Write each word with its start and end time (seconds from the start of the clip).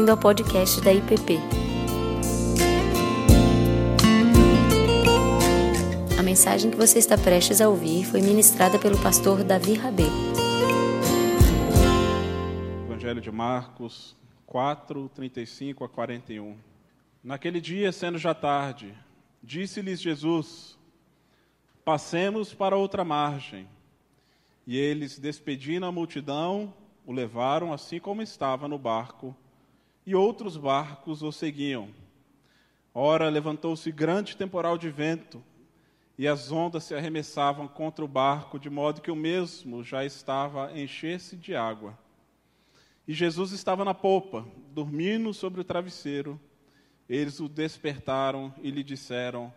bem-vindo 0.00 0.12
ao 0.12 0.16
podcast 0.16 0.80
da 0.80 0.94
IPP. 0.94 1.38
A 6.18 6.22
mensagem 6.22 6.70
que 6.70 6.76
você 6.76 6.98
está 6.98 7.18
prestes 7.18 7.60
a 7.60 7.68
ouvir 7.68 8.06
foi 8.06 8.22
ministrada 8.22 8.78
pelo 8.78 8.98
pastor 9.02 9.44
Davi 9.44 9.74
Rabê. 9.74 10.04
Evangelho 12.86 13.20
de 13.20 13.30
Marcos 13.30 14.16
4, 14.46 15.10
35 15.14 15.84
a 15.84 15.88
41. 15.88 16.56
Naquele 17.22 17.60
dia, 17.60 17.92
sendo 17.92 18.16
já 18.16 18.32
tarde, 18.32 18.94
disse-lhes 19.42 20.00
Jesus: 20.00 20.78
Passemos 21.84 22.54
para 22.54 22.74
outra 22.74 23.04
margem. 23.04 23.68
E 24.66 24.78
eles, 24.78 25.18
despedindo 25.18 25.84
a 25.84 25.92
multidão, 25.92 26.72
o 27.04 27.12
levaram 27.12 27.70
assim 27.70 27.98
como 27.98 28.22
estava 28.22 28.66
no 28.66 28.78
barco, 28.78 29.36
e 30.06 30.14
outros 30.14 30.56
barcos 30.56 31.22
o 31.22 31.30
seguiam. 31.30 31.88
Ora, 32.92 33.28
levantou-se 33.28 33.90
grande 33.92 34.36
temporal 34.36 34.76
de 34.76 34.90
vento, 34.90 35.42
e 36.18 36.26
as 36.28 36.52
ondas 36.52 36.84
se 36.84 36.94
arremessavam 36.94 37.66
contra 37.66 38.04
o 38.04 38.08
barco, 38.08 38.58
de 38.58 38.68
modo 38.68 39.00
que 39.00 39.10
o 39.10 39.16
mesmo 39.16 39.82
já 39.82 40.04
estava 40.04 40.68
a 40.68 40.78
encher-se 40.78 41.36
de 41.36 41.54
água. 41.54 41.98
E 43.08 43.14
Jesus 43.14 43.52
estava 43.52 43.84
na 43.84 43.94
popa, 43.94 44.46
dormindo 44.72 45.32
sobre 45.32 45.60
o 45.60 45.64
travesseiro. 45.64 46.38
Eles 47.08 47.40
o 47.40 47.48
despertaram 47.48 48.54
e 48.62 48.70
lhe 48.70 48.82
disseram: 48.82 49.52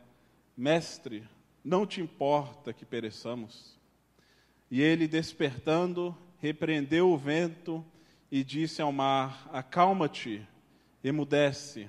Mestre, 0.55 1.23
não 1.63 1.85
te 1.85 2.01
importa 2.01 2.73
que 2.73 2.85
pereçamos? 2.85 3.77
E 4.71 4.81
ele, 4.81 5.07
despertando, 5.07 6.17
repreendeu 6.39 7.11
o 7.11 7.17
vento 7.17 7.85
e 8.33 8.43
disse 8.43 8.81
ao 8.81 8.91
mar: 8.91 9.47
Acalma-te, 9.53 10.43
emudece. 11.03 11.87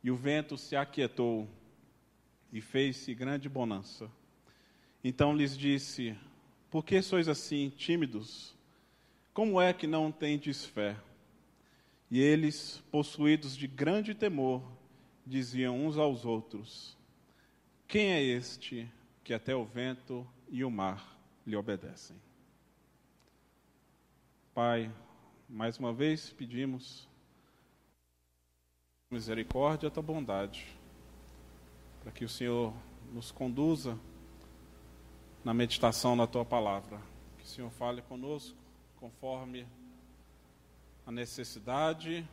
E 0.00 0.12
o 0.12 0.14
vento 0.14 0.56
se 0.56 0.76
aquietou 0.76 1.48
e 2.52 2.60
fez-se 2.60 3.12
grande 3.12 3.48
bonança. 3.48 4.08
Então 5.02 5.34
lhes 5.34 5.58
disse: 5.58 6.16
Por 6.70 6.84
que 6.84 7.02
sois 7.02 7.26
assim 7.26 7.68
tímidos? 7.68 8.56
Como 9.34 9.60
é 9.60 9.72
que 9.72 9.88
não 9.88 10.12
tendes 10.12 10.64
fé? 10.64 10.96
E 12.08 12.20
eles, 12.20 12.80
possuídos 12.88 13.56
de 13.56 13.66
grande 13.66 14.14
temor, 14.14 14.62
diziam 15.26 15.84
uns 15.84 15.98
aos 15.98 16.24
outros: 16.24 16.96
Quem 17.88 18.12
é 18.12 18.22
este 18.22 18.88
que 19.24 19.34
até 19.34 19.52
o 19.52 19.64
vento 19.64 20.24
e 20.48 20.62
o 20.62 20.70
mar 20.70 21.18
lhe 21.44 21.56
obedecem? 21.56 22.16
Pai, 24.54 24.92
mais 25.48 25.78
uma 25.78 25.92
vez 25.92 26.32
pedimos 26.32 27.08
misericórdia 29.10 29.86
e 29.86 29.88
a 29.88 29.90
tua 29.90 30.02
bondade, 30.02 30.66
para 32.02 32.10
que 32.10 32.24
o 32.24 32.28
Senhor 32.28 32.74
nos 33.12 33.30
conduza 33.30 33.98
na 35.44 35.54
meditação 35.54 36.16
na 36.16 36.26
tua 36.26 36.44
palavra. 36.44 37.00
Que 37.38 37.44
o 37.44 37.48
Senhor 37.48 37.70
fale 37.70 38.02
conosco 38.02 38.58
conforme 38.96 39.66
a 41.06 41.12
necessidade 41.12 42.28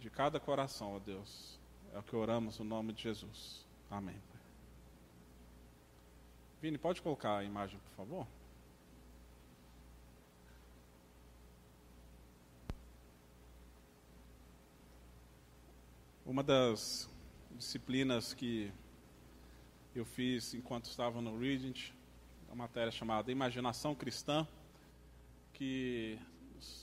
de 0.00 0.08
cada 0.08 0.40
coração, 0.40 0.94
ó 0.94 0.98
Deus. 0.98 1.60
É 1.92 1.98
o 1.98 2.02
que 2.02 2.16
oramos 2.16 2.58
no 2.58 2.64
nome 2.64 2.92
de 2.94 3.02
Jesus. 3.02 3.66
Amém. 3.90 4.16
Vini, 6.62 6.78
pode 6.78 7.02
colocar 7.02 7.36
a 7.36 7.44
imagem, 7.44 7.78
por 7.78 7.96
favor? 7.96 8.26
Uma 16.28 16.42
das 16.42 17.08
disciplinas 17.52 18.34
que 18.34 18.72
eu 19.94 20.04
fiz 20.04 20.54
enquanto 20.54 20.86
estava 20.86 21.20
no 21.20 21.38
Regent, 21.38 21.92
uma 22.48 22.56
matéria 22.56 22.90
chamada 22.90 23.30
Imaginação 23.30 23.94
Cristã, 23.94 24.44
que 25.52 26.18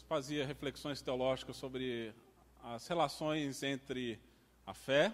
fazia 0.07 0.45
reflexões 0.45 1.01
teológicas 1.01 1.57
sobre 1.57 2.13
as 2.63 2.87
relações 2.87 3.63
entre 3.63 4.17
a 4.65 4.73
fé, 4.73 5.13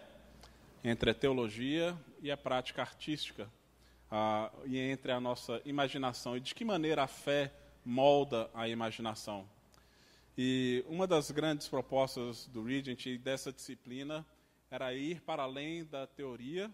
entre 0.84 1.10
a 1.10 1.16
teologia 1.16 1.98
e 2.22 2.30
a 2.30 2.38
prática 2.38 2.84
artística, 2.84 3.50
e 4.68 4.78
entre 4.78 5.12
a 5.12 5.20
nossa 5.20 5.60
imaginação, 5.66 6.38
e 6.38 6.40
de 6.40 6.54
que 6.54 6.64
maneira 6.64 7.02
a 7.02 7.08
fé 7.08 7.52
molda 7.84 8.48
a 8.54 8.68
imaginação. 8.68 9.50
E 10.42 10.86
uma 10.88 11.06
das 11.06 11.30
grandes 11.32 11.68
propostas 11.68 12.48
do 12.48 12.64
Regent 12.64 13.06
e 13.08 13.18
dessa 13.18 13.52
disciplina 13.52 14.26
era 14.72 14.94
ir 14.94 15.20
para 15.20 15.44
além 15.44 15.84
da 15.84 16.08
teoria, 16.08 16.72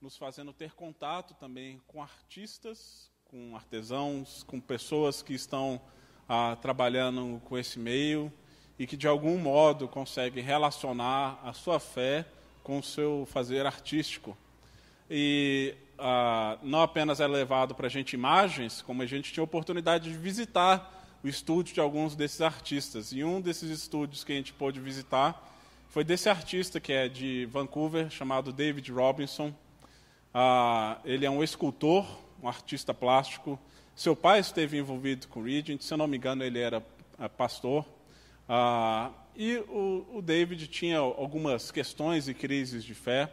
nos 0.00 0.16
fazendo 0.16 0.52
ter 0.52 0.72
contato 0.72 1.34
também 1.34 1.82
com 1.88 2.00
artistas, 2.00 3.10
com 3.24 3.56
artesãos, 3.56 4.44
com 4.44 4.60
pessoas 4.60 5.20
que 5.20 5.34
estão 5.34 5.80
ah, 6.28 6.56
trabalhando 6.62 7.42
com 7.46 7.58
esse 7.58 7.76
meio 7.76 8.32
e 8.78 8.86
que 8.86 8.96
de 8.96 9.08
algum 9.08 9.36
modo 9.36 9.88
conseguem 9.88 10.44
relacionar 10.44 11.40
a 11.42 11.52
sua 11.52 11.80
fé 11.80 12.24
com 12.62 12.78
o 12.78 12.84
seu 12.84 13.26
fazer 13.32 13.66
artístico. 13.66 14.38
E 15.10 15.74
ah, 15.98 16.56
não 16.62 16.82
apenas 16.82 17.18
é 17.18 17.26
levado 17.26 17.74
para 17.74 17.88
a 17.88 17.90
gente 17.90 18.12
imagens, 18.12 18.80
como 18.80 19.02
a 19.02 19.06
gente 19.06 19.32
tinha 19.32 19.42
oportunidade 19.42 20.08
de 20.08 20.16
visitar 20.16 20.97
estúdio 21.28 21.74
de 21.74 21.80
alguns 21.80 22.16
desses 22.16 22.40
artistas. 22.40 23.12
E 23.12 23.22
um 23.22 23.40
desses 23.40 23.70
estúdios 23.70 24.24
que 24.24 24.32
a 24.32 24.36
gente 24.36 24.52
pôde 24.52 24.80
visitar 24.80 25.44
foi 25.88 26.04
desse 26.04 26.28
artista 26.28 26.78
que 26.78 26.92
é 26.92 27.08
de 27.08 27.46
Vancouver, 27.46 28.10
chamado 28.10 28.52
David 28.52 28.90
Robinson. 28.92 29.52
Ah, 30.32 30.98
ele 31.04 31.24
é 31.24 31.30
um 31.30 31.42
escultor, 31.42 32.06
um 32.42 32.48
artista 32.48 32.92
plástico. 32.92 33.58
Seu 33.96 34.14
pai 34.14 34.40
esteve 34.40 34.78
envolvido 34.78 35.26
com 35.28 35.40
o 35.40 35.44
Regent, 35.44 35.80
se 35.80 35.92
eu 35.92 35.98
não 35.98 36.06
me 36.06 36.16
engano, 36.16 36.44
ele 36.44 36.58
era 36.58 36.84
ah, 37.18 37.28
pastor. 37.28 37.84
Ah, 38.48 39.10
e 39.34 39.56
o, 39.68 40.06
o 40.14 40.22
David 40.22 40.66
tinha 40.68 40.98
algumas 40.98 41.70
questões 41.70 42.28
e 42.28 42.34
crises 42.34 42.84
de 42.84 42.94
fé. 42.94 43.30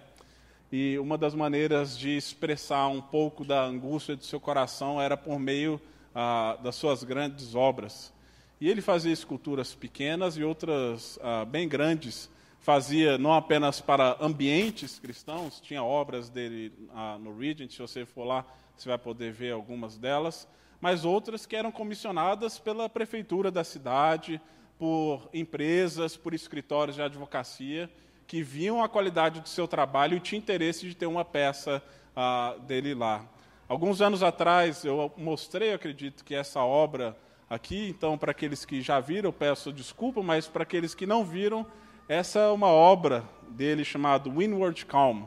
E 0.72 0.97
uma 0.97 1.17
das 1.17 1.34
maneiras 1.34 1.97
de 1.97 2.17
expressar 2.17 2.88
um 2.88 3.01
pouco 3.01 3.45
da 3.45 3.63
angústia 3.63 4.16
do 4.16 4.25
seu 4.25 4.39
coração 4.39 5.01
era 5.01 5.16
por 5.16 5.39
meio 5.39 5.79
ah, 6.16 6.58
das 6.64 6.76
suas 6.76 7.03
grandes 7.03 7.53
obras. 7.53 8.14
E 8.59 8.70
ele 8.70 8.81
fazia 8.81 9.12
esculturas 9.12 9.76
pequenas 9.76 10.38
e 10.38 10.44
outras 10.44 11.20
ah, 11.22 11.44
bem 11.44 11.68
grandes. 11.68 12.30
Fazia 12.62 13.18
não 13.18 13.34
apenas 13.34 13.81
para 13.81 14.18
ambientes 14.20 14.98
cristãos, 14.98 15.59
tinha 15.59 15.84
obras 15.84 16.30
dele 16.30 16.72
ah, 16.96 17.18
no 17.20 17.38
Regent, 17.38 17.72
se 17.72 17.80
você 17.80 18.06
for 18.06 18.24
lá, 18.24 18.46
você 18.76 18.90
vai 18.90 18.98
poder 18.98 19.31
ver 19.31 19.52
algumas 19.52 19.98
delas, 19.98 20.48
mas 20.81 21.06
outras 21.06 21.46
que 21.46 21.56
eram 21.56 21.72
comissionadas 21.72 22.58
pela 22.58 22.90
prefeitura 22.90 23.52
da 23.52 23.64
cidade, 23.64 24.42
por 24.80 25.30
empresas, 25.34 26.18
por 26.18 26.34
escritórios 26.34 26.96
de 26.96 27.02
advocacia, 27.02 27.90
que 28.26 28.42
viam 28.42 28.84
a 28.84 28.90
qualidade 28.90 29.40
do 29.40 29.47
seu 29.47 29.68
trabalho 29.68 30.18
e 30.18 30.20
tinham 30.20 30.40
interesse 30.40 30.88
de 30.88 30.96
ter 30.96 31.06
uma 31.06 31.24
peça 31.24 31.84
ah, 32.16 32.56
dele 32.66 32.94
lá. 32.96 33.26
Alguns 33.68 34.00
anos 34.00 34.22
atrás 34.22 34.86
eu 34.86 35.12
mostrei, 35.18 35.74
acredito, 35.74 36.24
que 36.24 36.36
essa 36.36 36.62
obra 36.62 37.18
aqui, 37.50 37.90
então 37.90 38.16
para 38.16 38.30
aqueles 38.30 38.64
que 38.64 38.80
já 38.80 39.00
viram, 39.00 39.30
eu 39.30 39.34
peço 39.34 39.74
desculpa, 39.74 40.22
mas 40.22 40.48
para 40.48 40.62
aqueles 40.62 40.94
que 40.94 41.08
não 41.08 41.26
viram, 41.26 41.66
essa 42.08 42.38
é 42.38 42.48
uma 42.50 42.68
obra 42.68 43.24
dele 43.50 43.84
chamada 43.84 44.30
Windward 44.30 44.86
Calm. 44.86 45.24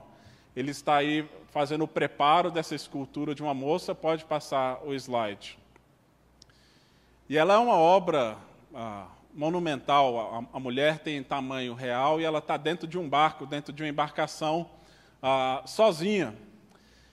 Ele 0.55 0.71
está 0.71 0.99
aí 0.99 1.29
fazendo 1.49 1.83
o 1.83 1.89
preparo 1.89 2.49
dessa 2.49 2.77
escultura 2.77 3.35
de 3.35 3.43
uma 3.43 3.53
moça, 3.53 3.93
pode 3.93 4.25
passar 4.25 4.85
o 4.85 4.95
slide. 4.95 5.59
E 7.29 7.37
ela 7.37 7.55
é 7.55 7.59
uma 7.59 7.77
obra 7.77 8.37
ah, 8.73 9.09
monumental, 9.35 10.47
a, 10.53 10.57
a, 10.57 10.61
mulher 10.61 11.01
tem 11.01 11.25
tamanho 11.25 11.75
real 11.75 12.21
e 12.21 12.25
ela 12.25 12.39
está 12.39 12.57
dentro 12.57 12.87
de 12.87 12.97
um 12.97 13.09
barco, 13.09 13.45
dentro 13.47 13.73
de 13.73 13.83
uma 13.83 13.89
embarcação, 13.89 14.71
ah, 15.21 15.61
sozinha. 15.67 16.35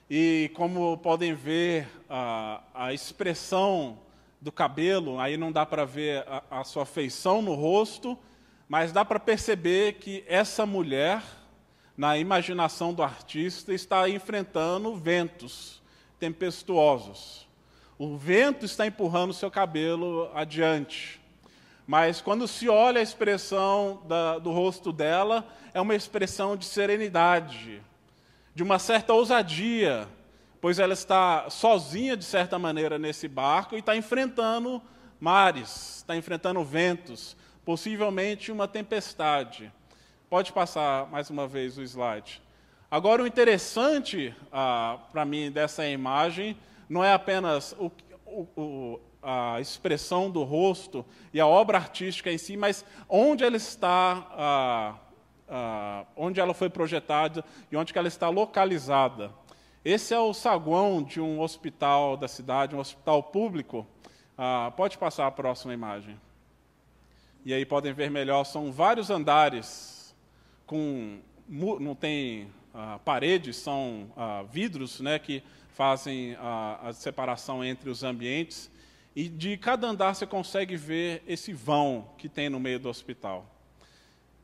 E 0.08 0.52
como 0.54 0.96
podem 0.98 1.34
ver, 1.34 1.88
a, 2.08 2.62
a 2.72 2.94
expressão 2.94 3.98
do 4.40 4.52
cabelo, 4.52 5.18
aí 5.18 5.36
não 5.36 5.50
dá 5.50 5.66
para 5.66 5.84
ver 5.84 6.24
a, 6.28 6.60
a 6.60 6.64
sua 6.64 6.86
feição 6.86 7.42
no 7.42 7.54
rosto, 7.54 8.16
mas 8.68 8.92
dá 8.92 9.04
para 9.04 9.18
perceber 9.18 9.94
que 9.94 10.24
essa 10.28 10.64
mulher, 10.64 11.22
na 11.96 12.16
imaginação 12.16 12.94
do 12.94 13.02
artista, 13.02 13.74
está 13.74 14.08
enfrentando 14.08 14.94
ventos 14.94 15.82
tempestuosos. 16.20 17.48
O 17.98 18.16
vento 18.16 18.64
está 18.64 18.86
empurrando 18.86 19.32
seu 19.32 19.50
cabelo 19.50 20.30
adiante. 20.34 21.20
Mas 21.86 22.20
quando 22.20 22.46
se 22.46 22.68
olha 22.68 23.00
a 23.00 23.02
expressão 23.02 24.02
da, 24.06 24.38
do 24.38 24.52
rosto 24.52 24.92
dela, 24.92 25.48
é 25.72 25.80
uma 25.80 25.94
expressão 25.94 26.56
de 26.56 26.64
serenidade, 26.64 27.82
de 28.56 28.62
uma 28.62 28.78
certa 28.78 29.12
ousadia, 29.12 30.08
pois 30.62 30.78
ela 30.78 30.94
está 30.94 31.50
sozinha, 31.50 32.16
de 32.16 32.24
certa 32.24 32.58
maneira, 32.58 32.98
nesse 32.98 33.28
barco 33.28 33.74
e 33.74 33.80
está 33.80 33.94
enfrentando 33.94 34.80
mares, 35.20 35.98
está 35.98 36.16
enfrentando 36.16 36.64
ventos, 36.64 37.36
possivelmente 37.66 38.50
uma 38.50 38.66
tempestade. 38.66 39.70
Pode 40.30 40.54
passar 40.54 41.06
mais 41.10 41.28
uma 41.28 41.46
vez 41.46 41.76
o 41.76 41.82
slide. 41.82 42.40
Agora, 42.90 43.22
o 43.22 43.26
interessante 43.26 44.34
ah, 44.50 45.00
para 45.12 45.26
mim 45.26 45.50
dessa 45.50 45.86
imagem 45.86 46.56
não 46.88 47.04
é 47.04 47.12
apenas 47.12 47.76
o, 47.78 47.92
o, 48.56 48.98
a 49.22 49.60
expressão 49.60 50.30
do 50.30 50.42
rosto 50.44 51.04
e 51.30 51.38
a 51.38 51.46
obra 51.46 51.76
artística 51.76 52.32
em 52.32 52.38
si, 52.38 52.56
mas 52.56 52.86
onde 53.06 53.44
ela 53.44 53.58
está, 53.58 54.26
ah, 54.30 54.94
ah, 55.48 56.04
onde 56.16 56.40
ela 56.40 56.52
foi 56.52 56.68
projetada 56.68 57.44
e 57.70 57.76
onde 57.76 57.96
ela 57.96 58.08
está 58.08 58.28
localizada. 58.28 59.32
Esse 59.84 60.12
é 60.12 60.18
o 60.18 60.34
saguão 60.34 61.02
de 61.02 61.20
um 61.20 61.40
hospital 61.40 62.16
da 62.16 62.26
cidade, 62.26 62.74
um 62.74 62.80
hospital 62.80 63.22
público. 63.22 63.86
Ah, 64.36 64.72
pode 64.76 64.98
passar 64.98 65.26
a 65.26 65.30
próxima 65.30 65.72
imagem. 65.72 66.20
E 67.44 67.54
aí 67.54 67.64
podem 67.64 67.92
ver 67.92 68.10
melhor, 68.10 68.44
são 68.44 68.72
vários 68.72 69.10
andares 69.10 70.14
com 70.66 71.20
não 71.48 71.94
tem 71.94 72.50
ah, 72.74 72.98
paredes, 73.04 73.56
são 73.56 74.10
vidros, 74.50 75.00
né, 75.00 75.18
que 75.18 75.42
fazem 75.70 76.36
a 76.40 76.90
separação 76.92 77.64
entre 77.64 77.88
os 77.88 78.02
ambientes. 78.02 78.70
E 79.14 79.28
de 79.28 79.56
cada 79.56 79.86
andar 79.86 80.14
você 80.14 80.26
consegue 80.26 80.76
ver 80.76 81.22
esse 81.26 81.52
vão 81.52 82.10
que 82.18 82.28
tem 82.28 82.50
no 82.50 82.58
meio 82.58 82.78
do 82.78 82.88
hospital. 82.88 83.55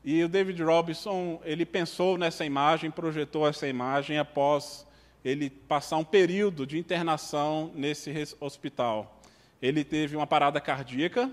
E 0.05 0.25
o 0.25 0.29
David 0.29 0.61
Robinson, 0.63 1.41
ele 1.45 1.65
pensou 1.65 2.19
nessa 2.19 2.45
imagem, 2.45 2.91
projetou 2.91 3.47
essa 3.47 3.69
imagem 3.69 4.19
após 4.19 4.85
ele 5.25 5.49
passar 5.49 5.97
um 5.97 6.05
período 6.05 6.67
de 6.67 6.77
internação 6.77 7.71
nesse 7.73 8.11
hospital. 8.41 9.21
Ele 9.61 9.85
teve 9.85 10.17
uma 10.17 10.27
parada 10.27 10.61
cardíaca, 10.61 11.31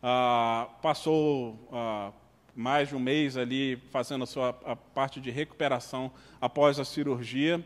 ah, 0.00 0.68
passou 0.80 1.68
ah, 1.72 2.12
mais 2.54 2.88
de 2.88 2.94
um 2.94 3.00
mês 3.00 3.36
ali 3.36 3.76
fazendo 3.90 4.22
a 4.22 4.26
sua 4.28 4.50
a 4.64 4.76
parte 4.76 5.20
de 5.20 5.32
recuperação 5.32 6.12
após 6.40 6.78
a 6.78 6.84
cirurgia, 6.84 7.64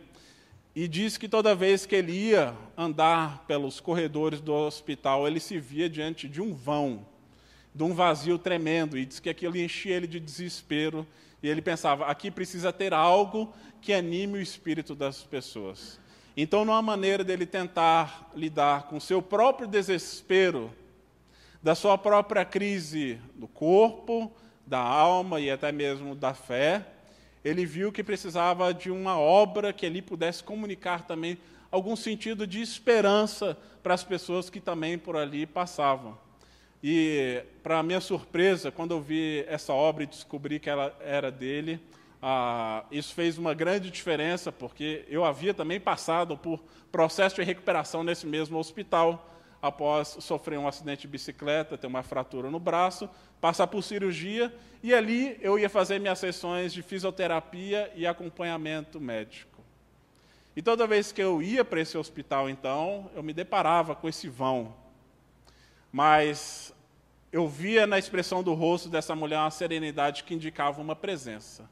e 0.74 0.88
disse 0.88 1.18
que 1.18 1.28
toda 1.28 1.54
vez 1.54 1.84
que 1.84 1.94
ele 1.94 2.12
ia 2.12 2.54
andar 2.74 3.44
pelos 3.46 3.80
corredores 3.80 4.40
do 4.40 4.54
hospital, 4.54 5.28
ele 5.28 5.40
se 5.40 5.58
via 5.58 5.90
diante 5.90 6.26
de 6.26 6.40
um 6.40 6.54
vão, 6.54 7.06
de 7.74 7.82
um 7.82 7.94
vazio 7.94 8.38
tremendo, 8.38 8.98
e 8.98 9.04
disse 9.04 9.22
que 9.22 9.30
aquilo 9.30 9.56
enchia 9.56 9.96
ele 9.96 10.06
de 10.06 10.20
desespero, 10.20 11.06
e 11.42 11.48
ele 11.48 11.62
pensava: 11.62 12.06
aqui 12.06 12.30
precisa 12.30 12.72
ter 12.72 12.92
algo 12.92 13.52
que 13.80 13.92
anime 13.92 14.38
o 14.38 14.42
espírito 14.42 14.94
das 14.94 15.22
pessoas. 15.22 16.00
Então, 16.36 16.64
numa 16.64 16.80
maneira 16.80 17.22
dele 17.22 17.44
tentar 17.44 18.30
lidar 18.34 18.84
com 18.84 18.98
seu 18.98 19.20
próprio 19.20 19.66
desespero, 19.66 20.72
da 21.62 21.74
sua 21.74 21.96
própria 21.98 22.44
crise 22.44 23.20
do 23.34 23.46
corpo, 23.46 24.32
da 24.66 24.78
alma 24.78 25.40
e 25.40 25.50
até 25.50 25.70
mesmo 25.70 26.14
da 26.14 26.32
fé, 26.32 26.86
ele 27.44 27.66
viu 27.66 27.92
que 27.92 28.02
precisava 28.02 28.72
de 28.72 28.90
uma 28.90 29.18
obra 29.18 29.72
que 29.72 29.84
ele 29.84 30.00
pudesse 30.00 30.42
comunicar 30.42 31.06
também 31.06 31.38
algum 31.70 31.96
sentido 31.96 32.46
de 32.46 32.60
esperança 32.60 33.56
para 33.82 33.94
as 33.94 34.04
pessoas 34.04 34.48
que 34.48 34.60
também 34.60 34.96
por 34.96 35.16
ali 35.16 35.46
passavam. 35.46 36.16
E, 36.82 37.44
para 37.62 37.82
minha 37.82 38.00
surpresa, 38.00 38.72
quando 38.72 38.90
eu 38.90 39.00
vi 39.00 39.44
essa 39.46 39.72
obra 39.72 40.02
e 40.02 40.06
descobri 40.06 40.58
que 40.58 40.68
ela 40.68 40.96
era 41.00 41.30
dele, 41.30 41.80
ah, 42.20 42.84
isso 42.90 43.14
fez 43.14 43.38
uma 43.38 43.54
grande 43.54 43.90
diferença, 43.90 44.50
porque 44.50 45.04
eu 45.08 45.24
havia 45.24 45.54
também 45.54 45.80
passado 45.80 46.36
por 46.36 46.62
processo 46.90 47.36
de 47.36 47.42
recuperação 47.42 48.02
nesse 48.02 48.26
mesmo 48.26 48.58
hospital, 48.58 49.28
após 49.60 50.16
sofrer 50.20 50.58
um 50.58 50.66
acidente 50.66 51.02
de 51.02 51.08
bicicleta, 51.08 51.78
ter 51.78 51.86
uma 51.86 52.02
fratura 52.02 52.50
no 52.50 52.58
braço, 52.58 53.08
passar 53.40 53.68
por 53.68 53.82
cirurgia, 53.82 54.52
e 54.82 54.92
ali 54.92 55.38
eu 55.40 55.56
ia 55.56 55.68
fazer 55.68 56.00
minhas 56.00 56.18
sessões 56.18 56.72
de 56.72 56.82
fisioterapia 56.82 57.92
e 57.94 58.04
acompanhamento 58.04 59.00
médico. 59.00 59.62
E 60.56 60.60
toda 60.60 60.86
vez 60.86 61.12
que 61.12 61.22
eu 61.22 61.40
ia 61.40 61.64
para 61.64 61.80
esse 61.80 61.96
hospital, 61.96 62.50
então, 62.50 63.08
eu 63.14 63.22
me 63.22 63.32
deparava 63.32 63.94
com 63.94 64.08
esse 64.08 64.28
vão. 64.28 64.74
Mas 65.90 66.71
eu 67.32 67.48
via 67.48 67.86
na 67.86 67.98
expressão 67.98 68.42
do 68.42 68.52
rosto 68.52 68.88
dessa 68.88 69.14
mulher 69.16 69.38
uma 69.38 69.50
serenidade 69.50 70.24
que 70.24 70.34
indicava 70.34 70.80
uma 70.80 70.94
presença. 70.94 71.68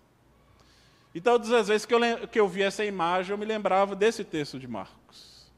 E 1.14 1.20
todas 1.20 1.52
as 1.52 1.68
vezes 1.68 1.84
que 1.84 1.94
eu, 1.94 2.00
que 2.28 2.40
eu 2.40 2.48
via 2.48 2.66
essa 2.66 2.84
imagem, 2.84 3.32
eu 3.32 3.38
me 3.38 3.44
lembrava 3.44 3.94
desse 3.94 4.24
texto 4.24 4.58
de 4.58 4.66
Marcos, 4.66 5.50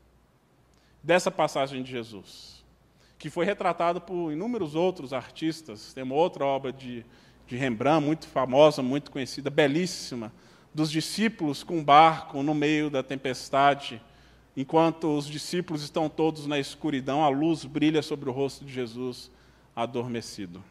dessa 1.03 1.31
passagem 1.31 1.83
de 1.83 1.91
Jesus 1.91 2.53
que 3.23 3.31
foi 3.31 3.45
retratado 3.45 4.01
por 4.01 4.33
inúmeros 4.33 4.75
outros 4.75 5.13
artistas. 5.13 5.95
Tem 5.95 6.03
uma 6.03 6.17
outra 6.17 6.45
obra 6.45 6.73
de, 6.73 7.07
de 7.47 7.57
Rembrandt, 7.57 8.05
muito 8.05 8.27
famosa, 8.27 8.83
muito 8.83 9.13
conhecida, 9.13 9.49
belíssima, 9.49 10.33
dos 10.75 10.91
discípulos 10.91 11.63
com 11.63 11.79
um 11.79 11.85
barco 11.85 12.43
no 12.43 12.53
meio 12.53 12.91
da 12.91 13.01
tempestade. 13.01 14.03
Enquanto 14.57 15.17
os 15.17 15.29
discípulos 15.29 15.85
estão 15.85 16.09
todos 16.09 16.49
na 16.49 16.59
escuridão, 16.59 17.23
a 17.23 17.29
luz 17.29 17.65
brilha 17.65 18.03
sobre 18.03 18.29
o 18.29 18.33
rosto 18.33 18.65
de 18.65 18.73
Jesus 18.73 19.31
adormecido. 19.75 20.63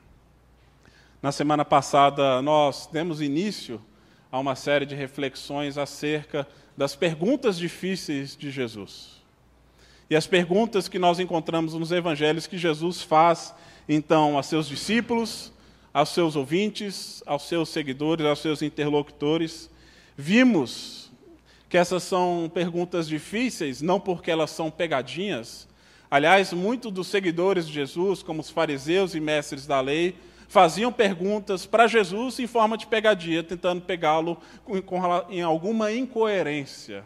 Na 1.21 1.31
semana 1.31 1.63
passada, 1.63 2.41
nós 2.41 2.87
demos 2.91 3.21
início 3.21 3.81
a 4.31 4.39
uma 4.39 4.55
série 4.55 4.85
de 4.85 4.95
reflexões 4.95 5.77
acerca 5.77 6.47
das 6.75 6.95
perguntas 6.95 7.57
difíceis 7.57 8.35
de 8.35 8.49
Jesus. 8.49 9.21
E 10.09 10.15
as 10.15 10.27
perguntas 10.27 10.87
que 10.87 10.99
nós 10.99 11.19
encontramos 11.19 11.73
nos 11.73 11.91
evangelhos 11.91 12.47
que 12.47 12.57
Jesus 12.57 13.01
faz, 13.01 13.53
então, 13.87 14.37
a 14.37 14.43
seus 14.43 14.67
discípulos, 14.67 15.51
aos 15.93 16.09
seus 16.09 16.35
ouvintes, 16.35 17.21
aos 17.25 17.47
seus 17.47 17.69
seguidores, 17.69 18.25
aos 18.25 18.39
seus 18.39 18.61
interlocutores, 18.61 19.69
vimos 20.17 21.11
que 21.69 21.77
essas 21.77 22.03
são 22.03 22.51
perguntas 22.53 23.07
difíceis, 23.07 23.81
não 23.81 23.99
porque 23.99 24.29
elas 24.29 24.51
são 24.51 24.69
pegadinhas. 24.69 25.67
Aliás, 26.11 26.51
muitos 26.51 26.91
dos 26.91 27.07
seguidores 27.07 27.65
de 27.65 27.71
Jesus, 27.71 28.21
como 28.21 28.41
os 28.41 28.49
fariseus 28.49 29.15
e 29.15 29.21
mestres 29.21 29.65
da 29.65 29.79
lei, 29.79 30.13
faziam 30.49 30.91
perguntas 30.91 31.65
para 31.65 31.87
Jesus 31.87 32.37
em 32.37 32.47
forma 32.47 32.77
de 32.77 32.85
pegadinha, 32.85 33.41
tentando 33.41 33.81
pegá-lo 33.81 34.37
em 35.29 35.41
alguma 35.41 35.93
incoerência. 35.93 37.05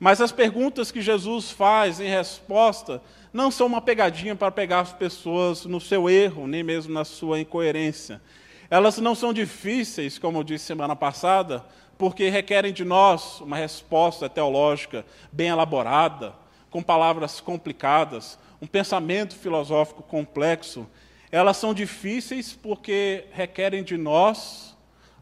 Mas 0.00 0.20
as 0.20 0.32
perguntas 0.32 0.90
que 0.90 1.00
Jesus 1.00 1.52
faz 1.52 2.00
em 2.00 2.08
resposta 2.08 3.00
não 3.32 3.52
são 3.52 3.68
uma 3.68 3.80
pegadinha 3.80 4.34
para 4.34 4.50
pegar 4.50 4.80
as 4.80 4.92
pessoas 4.92 5.64
no 5.64 5.80
seu 5.80 6.10
erro, 6.10 6.48
nem 6.48 6.64
mesmo 6.64 6.92
na 6.92 7.04
sua 7.04 7.38
incoerência. 7.38 8.20
Elas 8.68 8.98
não 8.98 9.14
são 9.14 9.32
difíceis, 9.32 10.18
como 10.18 10.38
eu 10.38 10.42
disse 10.42 10.64
semana 10.64 10.96
passada, 10.96 11.64
porque 11.96 12.28
requerem 12.28 12.72
de 12.72 12.84
nós 12.84 13.40
uma 13.40 13.56
resposta 13.56 14.28
teológica 14.28 15.06
bem 15.30 15.50
elaborada, 15.50 16.41
com 16.72 16.82
palavras 16.82 17.38
complicadas, 17.38 18.38
um 18.60 18.66
pensamento 18.66 19.36
filosófico 19.36 20.02
complexo. 20.02 20.88
Elas 21.30 21.58
são 21.58 21.74
difíceis 21.74 22.54
porque 22.54 23.26
requerem 23.30 23.84
de 23.84 23.98
nós 23.98 24.74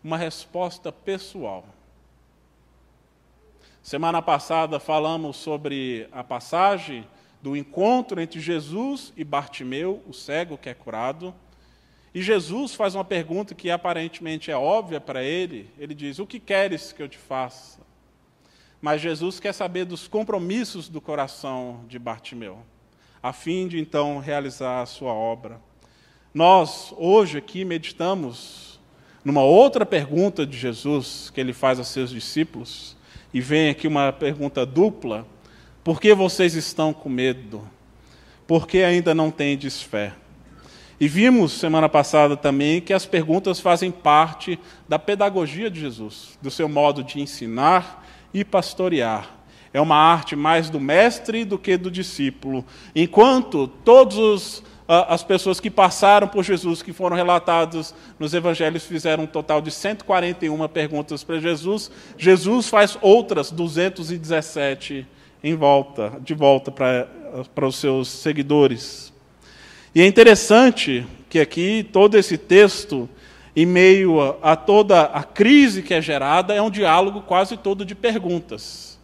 uma 0.02 0.16
resposta 0.16 0.92
pessoal. 0.92 1.66
Semana 3.82 4.22
passada 4.22 4.78
falamos 4.78 5.36
sobre 5.36 6.08
a 6.12 6.22
passagem 6.22 7.06
do 7.42 7.56
encontro 7.56 8.20
entre 8.20 8.38
Jesus 8.38 9.12
e 9.16 9.24
Bartimeu, 9.24 10.02
o 10.06 10.14
cego 10.14 10.56
que 10.56 10.68
é 10.68 10.74
curado. 10.74 11.34
E 12.14 12.22
Jesus 12.22 12.74
faz 12.74 12.94
uma 12.94 13.04
pergunta 13.04 13.54
que 13.54 13.70
aparentemente 13.70 14.52
é 14.52 14.56
óbvia 14.56 15.00
para 15.00 15.22
ele. 15.24 15.68
Ele 15.78 15.94
diz: 15.94 16.20
O 16.20 16.26
que 16.26 16.38
queres 16.38 16.92
que 16.92 17.02
eu 17.02 17.08
te 17.08 17.18
faça? 17.18 17.80
Mas 18.80 19.00
Jesus 19.00 19.38
quer 19.38 19.52
saber 19.52 19.84
dos 19.84 20.08
compromissos 20.08 20.88
do 20.88 21.00
coração 21.00 21.84
de 21.86 21.98
Bartimeu, 21.98 22.60
a 23.22 23.32
fim 23.32 23.68
de 23.68 23.78
então 23.78 24.18
realizar 24.18 24.80
a 24.80 24.86
sua 24.86 25.12
obra. 25.12 25.60
Nós, 26.32 26.94
hoje 26.96 27.36
aqui, 27.36 27.64
meditamos 27.64 28.80
numa 29.22 29.42
outra 29.42 29.84
pergunta 29.84 30.46
de 30.46 30.56
Jesus 30.56 31.30
que 31.34 31.40
ele 31.40 31.52
faz 31.52 31.78
a 31.78 31.84
seus 31.84 32.10
discípulos 32.10 32.96
e 33.34 33.40
vem 33.40 33.68
aqui 33.68 33.86
uma 33.86 34.12
pergunta 34.12 34.64
dupla: 34.64 35.26
por 35.84 36.00
que 36.00 36.14
vocês 36.14 36.54
estão 36.54 36.92
com 36.92 37.08
medo? 37.08 37.68
Por 38.46 38.66
que 38.66 38.82
ainda 38.82 39.14
não 39.14 39.30
tendes 39.30 39.82
fé? 39.82 40.14
E 40.98 41.08
vimos 41.08 41.52
semana 41.52 41.88
passada 41.88 42.36
também 42.36 42.80
que 42.80 42.92
as 42.92 43.06
perguntas 43.06 43.60
fazem 43.60 43.90
parte 43.90 44.58
da 44.88 44.98
pedagogia 44.98 45.70
de 45.70 45.80
Jesus, 45.80 46.38
do 46.42 46.50
seu 46.50 46.68
modo 46.68 47.02
de 47.02 47.20
ensinar 47.20 48.06
e 48.32 48.44
pastorear. 48.44 49.38
É 49.72 49.80
uma 49.80 49.96
arte 49.96 50.34
mais 50.34 50.68
do 50.68 50.80
mestre 50.80 51.44
do 51.44 51.58
que 51.58 51.76
do 51.76 51.90
discípulo. 51.90 52.64
Enquanto 52.94 53.68
todos 53.68 54.16
os 54.16 54.70
as 55.08 55.22
pessoas 55.22 55.60
que 55.60 55.70
passaram 55.70 56.26
por 56.26 56.42
Jesus, 56.42 56.82
que 56.82 56.92
foram 56.92 57.14
relatadas 57.14 57.94
nos 58.18 58.34
evangelhos, 58.34 58.84
fizeram 58.84 59.22
um 59.22 59.26
total 59.26 59.60
de 59.60 59.70
141 59.70 60.66
perguntas 60.66 61.22
para 61.22 61.38
Jesus. 61.38 61.92
Jesus 62.18 62.68
faz 62.68 62.98
outras 63.00 63.52
217 63.52 65.06
em 65.44 65.54
volta, 65.54 66.18
de 66.20 66.34
volta 66.34 66.72
para, 66.72 67.08
para 67.54 67.68
os 67.68 67.76
seus 67.76 68.08
seguidores. 68.08 69.12
E 69.94 70.02
é 70.02 70.06
interessante 70.06 71.06
que 71.28 71.38
aqui 71.38 71.88
todo 71.92 72.18
esse 72.18 72.36
texto 72.36 73.08
em 73.54 73.66
meio 73.66 74.20
a, 74.20 74.52
a 74.52 74.56
toda 74.56 75.02
a 75.02 75.22
crise 75.22 75.82
que 75.82 75.94
é 75.94 76.00
gerada, 76.00 76.54
é 76.54 76.62
um 76.62 76.70
diálogo 76.70 77.22
quase 77.22 77.56
todo 77.56 77.84
de 77.84 77.94
perguntas. 77.94 78.98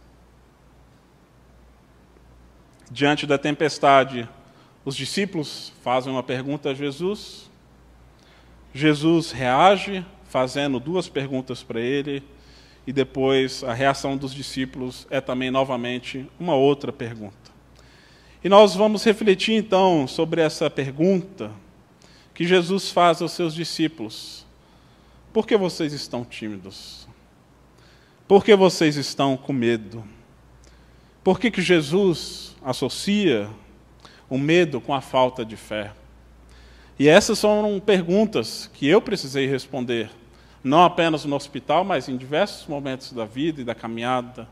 Diante 2.89 3.25
da 3.25 3.37
tempestade, 3.37 4.27
os 4.85 4.95
discípulos 4.95 5.73
fazem 5.83 6.11
uma 6.11 6.23
pergunta 6.23 6.69
a 6.69 6.73
Jesus. 6.73 7.49
Jesus 8.73 9.31
reage, 9.31 10.05
fazendo 10.29 10.79
duas 10.79 11.09
perguntas 11.09 11.61
para 11.61 11.81
ele, 11.81 12.23
e 12.85 12.93
depois 12.93 13.65
a 13.65 13.73
reação 13.73 14.15
dos 14.15 14.33
discípulos 14.33 15.05
é 15.09 15.19
também 15.19 15.51
novamente 15.51 16.25
uma 16.39 16.55
outra 16.55 16.93
pergunta. 16.93 17.35
E 18.41 18.47
nós 18.47 18.75
vamos 18.75 19.03
refletir 19.03 19.55
então 19.55 20.07
sobre 20.07 20.39
essa 20.39 20.69
pergunta 20.69 21.51
que 22.37 22.45
Jesus 22.45 22.91
faz 22.91 23.19
aos 23.19 23.31
seus 23.31 23.55
discípulos: 23.55 24.45
Por 25.33 25.47
que 25.47 25.57
vocês 25.57 25.91
estão 25.91 26.23
tímidos? 26.23 27.07
Por 28.27 28.45
que 28.45 28.55
vocês 28.55 28.95
estão 28.95 29.35
com 29.35 29.51
medo? 29.51 30.03
Por 31.23 31.39
que, 31.39 31.49
que 31.49 31.63
Jesus 31.63 32.55
associa 32.63 33.49
o 34.29 34.37
medo 34.37 34.79
com 34.79 34.93
a 34.93 35.01
falta 35.01 35.43
de 35.43 35.57
fé? 35.57 35.93
E 36.99 37.07
essas 37.07 37.39
são 37.39 37.81
perguntas 37.83 38.69
que 38.71 38.87
eu 38.87 39.01
precisei 39.01 39.47
responder, 39.47 40.11
não 40.63 40.83
apenas 40.83 41.25
no 41.25 41.35
hospital, 41.35 41.83
mas 41.83 42.07
em 42.07 42.15
diversos 42.15 42.67
momentos 42.67 43.13
da 43.13 43.25
vida 43.25 43.61
e 43.61 43.65
da 43.65 43.73
caminhada. 43.73 44.47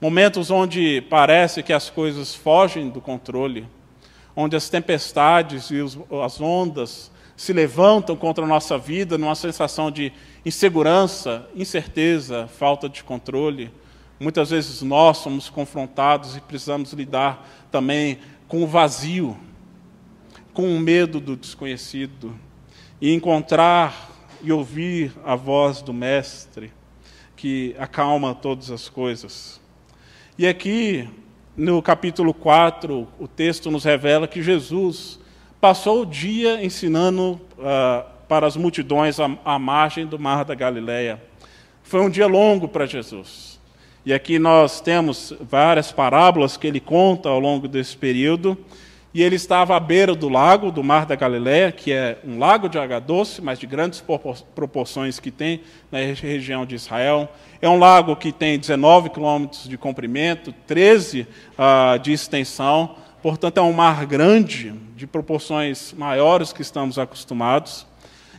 Momentos 0.00 0.50
onde 0.50 1.00
parece 1.02 1.62
que 1.62 1.72
as 1.72 1.88
coisas 1.88 2.34
fogem 2.34 2.90
do 2.90 3.00
controle, 3.00 3.68
onde 4.40 4.56
as 4.56 4.68
tempestades 4.68 5.70
e 5.70 5.76
as 6.24 6.40
ondas 6.40 7.10
se 7.36 7.52
levantam 7.52 8.16
contra 8.16 8.44
a 8.44 8.48
nossa 8.48 8.78
vida 8.78 9.18
numa 9.18 9.34
sensação 9.34 9.90
de 9.90 10.12
insegurança, 10.44 11.46
incerteza, 11.54 12.48
falta 12.48 12.88
de 12.88 13.02
controle 13.02 13.70
Muitas 14.20 14.50
vezes 14.50 14.82
nós 14.82 15.18
somos 15.18 15.48
confrontados 15.48 16.36
e 16.36 16.40
precisamos 16.40 16.92
lidar 16.92 17.48
também 17.70 18.18
com 18.48 18.64
o 18.64 18.66
vazio, 18.66 19.36
com 20.52 20.74
o 20.74 20.80
medo 20.80 21.20
do 21.20 21.36
desconhecido, 21.36 22.36
e 23.00 23.14
encontrar 23.14 24.10
e 24.42 24.50
ouvir 24.50 25.12
a 25.24 25.36
voz 25.36 25.80
do 25.82 25.92
Mestre, 25.92 26.72
que 27.36 27.76
acalma 27.78 28.34
todas 28.34 28.72
as 28.72 28.88
coisas. 28.88 29.60
E 30.36 30.48
aqui, 30.48 31.08
no 31.58 31.82
capítulo 31.82 32.32
4, 32.32 33.08
o 33.18 33.26
texto 33.26 33.68
nos 33.68 33.82
revela 33.82 34.28
que 34.28 34.40
Jesus 34.40 35.18
passou 35.60 36.02
o 36.02 36.06
dia 36.06 36.64
ensinando 36.64 37.32
uh, 37.58 38.08
para 38.28 38.46
as 38.46 38.56
multidões 38.56 39.18
à, 39.18 39.28
à 39.44 39.58
margem 39.58 40.06
do 40.06 40.20
mar 40.20 40.44
da 40.44 40.54
Galileia. 40.54 41.20
Foi 41.82 42.00
um 42.00 42.08
dia 42.08 42.28
longo 42.28 42.68
para 42.68 42.86
Jesus. 42.86 43.58
E 44.06 44.14
aqui 44.14 44.38
nós 44.38 44.80
temos 44.80 45.34
várias 45.40 45.90
parábolas 45.90 46.56
que 46.56 46.64
ele 46.64 46.78
conta 46.78 47.28
ao 47.28 47.40
longo 47.40 47.66
desse 47.66 47.96
período. 47.96 48.56
E 49.12 49.22
ele 49.22 49.36
estava 49.36 49.74
à 49.74 49.80
beira 49.80 50.14
do 50.14 50.28
lago, 50.28 50.70
do 50.70 50.84
Mar 50.84 51.06
da 51.06 51.16
Galileia, 51.16 51.72
que 51.72 51.92
é 51.92 52.18
um 52.22 52.38
lago 52.38 52.68
de 52.68 52.78
água 52.78 53.00
doce, 53.00 53.40
mas 53.40 53.58
de 53.58 53.66
grandes 53.66 54.04
proporções 54.54 55.18
que 55.18 55.30
tem 55.30 55.62
na 55.90 55.98
região 55.98 56.66
de 56.66 56.74
Israel. 56.74 57.26
É 57.60 57.68
um 57.68 57.78
lago 57.78 58.14
que 58.16 58.30
tem 58.30 58.58
19 58.58 59.08
quilômetros 59.08 59.66
de 59.66 59.78
comprimento, 59.78 60.52
13 60.66 61.22
uh, 61.22 61.26
ah, 61.56 61.96
de 61.96 62.12
extensão. 62.12 62.96
Portanto, 63.22 63.56
é 63.56 63.62
um 63.62 63.72
mar 63.72 64.04
grande, 64.04 64.74
de 64.94 65.06
proporções 65.06 65.94
maiores 65.94 66.52
que 66.52 66.60
estamos 66.60 66.98
acostumados. 66.98 67.86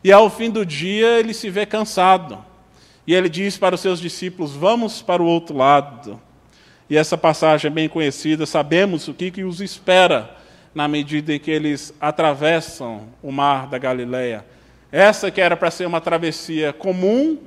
E 0.04 0.12
ao 0.12 0.30
fim 0.30 0.52
do 0.52 0.64
dia, 0.64 1.20
ele 1.20 1.34
se 1.34 1.50
vê 1.50 1.66
cansado. 1.66 2.46
E 3.08 3.14
ele 3.16 3.28
diz 3.28 3.58
para 3.58 3.74
os 3.74 3.82
seus 3.82 4.00
discípulos: 4.00 4.52
Vamos 4.52 5.02
para 5.02 5.22
o 5.22 5.26
outro 5.26 5.58
lado. 5.58 6.22
E 6.88 6.96
essa 6.96 7.18
passagem 7.18 7.72
é 7.72 7.74
bem 7.74 7.90
conhecida, 7.90 8.46
sabemos 8.46 9.08
o 9.08 9.14
que, 9.14 9.32
que 9.32 9.44
os 9.44 9.62
espera 9.62 10.38
na 10.80 10.88
medida 10.88 11.34
em 11.34 11.40
que 11.40 11.52
eles 11.52 11.94
atravessam 12.00 13.10
o 13.22 13.34
mar 13.34 13.68
da 13.68 13.78
Galileia. 13.78 14.46
Essa 14.90 15.30
que 15.30 15.42
era 15.42 15.58
para 15.58 15.70
ser 15.70 15.86
uma 15.86 16.00
travessia 16.00 16.72
comum, 16.72 17.38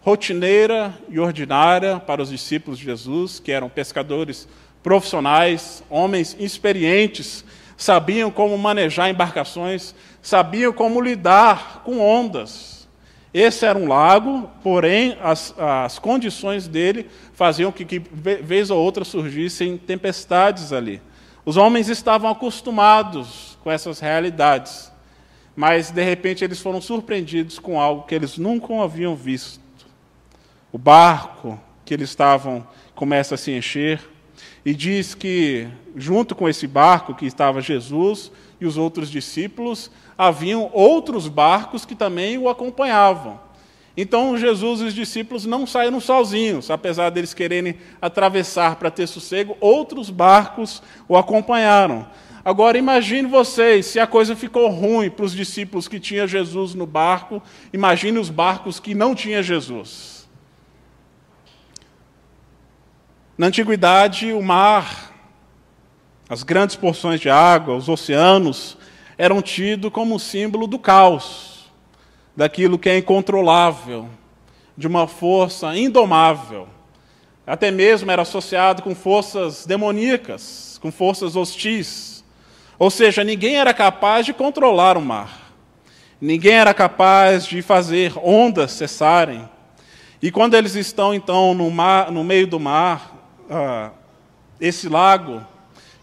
rotineira 0.00 0.94
e 1.06 1.20
ordinária 1.20 2.00
para 2.00 2.22
os 2.22 2.30
discípulos 2.30 2.78
de 2.78 2.86
Jesus, 2.86 3.40
que 3.40 3.52
eram 3.52 3.68
pescadores 3.68 4.48
profissionais, 4.82 5.84
homens 5.90 6.34
experientes, 6.40 7.44
sabiam 7.76 8.30
como 8.30 8.56
manejar 8.56 9.10
embarcações, 9.10 9.94
sabiam 10.22 10.72
como 10.72 10.98
lidar 10.98 11.82
com 11.84 12.00
ondas. 12.00 12.88
Esse 13.34 13.66
era 13.66 13.78
um 13.78 13.86
lago, 13.86 14.48
porém 14.62 15.14
as, 15.22 15.54
as 15.58 15.98
condições 15.98 16.66
dele 16.66 17.06
faziam 17.34 17.70
que, 17.70 17.84
que, 17.84 17.98
vez 17.98 18.70
ou 18.70 18.82
outra, 18.82 19.04
surgissem 19.04 19.76
tempestades 19.76 20.72
ali. 20.72 21.02
Os 21.48 21.56
homens 21.56 21.88
estavam 21.88 22.30
acostumados 22.30 23.56
com 23.64 23.70
essas 23.70 24.00
realidades, 24.00 24.92
mas 25.56 25.90
de 25.90 26.04
repente 26.04 26.44
eles 26.44 26.60
foram 26.60 26.78
surpreendidos 26.78 27.58
com 27.58 27.80
algo 27.80 28.02
que 28.02 28.14
eles 28.14 28.36
nunca 28.36 28.78
haviam 28.82 29.16
visto. 29.16 29.58
O 30.70 30.76
barco 30.76 31.58
que 31.86 31.94
eles 31.94 32.10
estavam 32.10 32.68
começa 32.94 33.34
a 33.34 33.38
se 33.38 33.50
encher, 33.50 33.98
e 34.62 34.74
diz 34.74 35.14
que, 35.14 35.66
junto 35.96 36.34
com 36.34 36.46
esse 36.46 36.66
barco 36.66 37.14
que 37.14 37.24
estava 37.24 37.62
Jesus 37.62 38.30
e 38.60 38.66
os 38.66 38.76
outros 38.76 39.10
discípulos, 39.10 39.90
haviam 40.18 40.68
outros 40.74 41.28
barcos 41.28 41.86
que 41.86 41.94
também 41.94 42.36
o 42.36 42.50
acompanhavam. 42.50 43.40
Então 44.00 44.38
Jesus 44.38 44.80
e 44.80 44.84
os 44.84 44.94
discípulos 44.94 45.44
não 45.44 45.66
saíram 45.66 45.98
sozinhos, 45.98 46.70
apesar 46.70 47.10
deles 47.10 47.34
quererem 47.34 47.74
atravessar 48.00 48.76
para 48.76 48.92
ter 48.92 49.08
sossego, 49.08 49.56
outros 49.60 50.08
barcos 50.08 50.80
o 51.08 51.16
acompanharam. 51.16 52.06
Agora 52.44 52.78
imagine 52.78 53.26
vocês, 53.26 53.86
se 53.86 53.98
a 53.98 54.06
coisa 54.06 54.36
ficou 54.36 54.68
ruim 54.68 55.10
para 55.10 55.24
os 55.24 55.32
discípulos 55.32 55.88
que 55.88 55.98
tinham 55.98 56.28
Jesus 56.28 56.76
no 56.76 56.86
barco, 56.86 57.42
imagine 57.72 58.20
os 58.20 58.30
barcos 58.30 58.78
que 58.78 58.94
não 58.94 59.16
tinham 59.16 59.42
Jesus. 59.42 60.28
Na 63.36 63.48
antiguidade, 63.48 64.32
o 64.32 64.40
mar, 64.40 65.12
as 66.28 66.44
grandes 66.44 66.76
porções 66.76 67.18
de 67.18 67.28
água, 67.28 67.74
os 67.74 67.88
oceanos, 67.88 68.78
eram 69.18 69.42
tidos 69.42 69.90
como 69.90 70.20
símbolo 70.20 70.68
do 70.68 70.78
caos, 70.78 71.57
daquilo 72.38 72.78
que 72.78 72.88
é 72.88 72.96
incontrolável, 72.96 74.08
de 74.76 74.86
uma 74.86 75.08
força 75.08 75.76
indomável. 75.76 76.68
Até 77.44 77.68
mesmo 77.72 78.12
era 78.12 78.22
associado 78.22 78.80
com 78.80 78.94
forças 78.94 79.66
demoníacas, 79.66 80.78
com 80.80 80.92
forças 80.92 81.34
hostis. 81.34 82.22
Ou 82.78 82.92
seja, 82.92 83.24
ninguém 83.24 83.56
era 83.56 83.74
capaz 83.74 84.24
de 84.24 84.32
controlar 84.32 84.96
o 84.96 85.02
mar. 85.02 85.50
Ninguém 86.20 86.52
era 86.52 86.72
capaz 86.72 87.44
de 87.44 87.60
fazer 87.60 88.12
ondas 88.16 88.70
cessarem. 88.70 89.48
E 90.22 90.30
quando 90.30 90.54
eles 90.54 90.76
estão, 90.76 91.12
então, 91.12 91.54
no, 91.54 91.68
mar, 91.72 92.12
no 92.12 92.22
meio 92.22 92.46
do 92.46 92.60
mar, 92.60 93.16
ah, 93.50 93.90
esse 94.60 94.88
lago, 94.88 95.44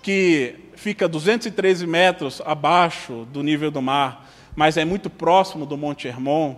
que 0.03 0.53
fica 0.75 1.07
213 1.07 1.87
metros 1.87 2.41
abaixo 2.45 3.25
do 3.31 3.41
nível 3.41 3.71
do 3.71 3.81
mar, 3.81 4.24
mas 4.55 4.77
é 4.77 4.85
muito 4.85 5.09
próximo 5.09 5.65
do 5.65 5.77
Monte 5.77 6.07
Hermon, 6.07 6.55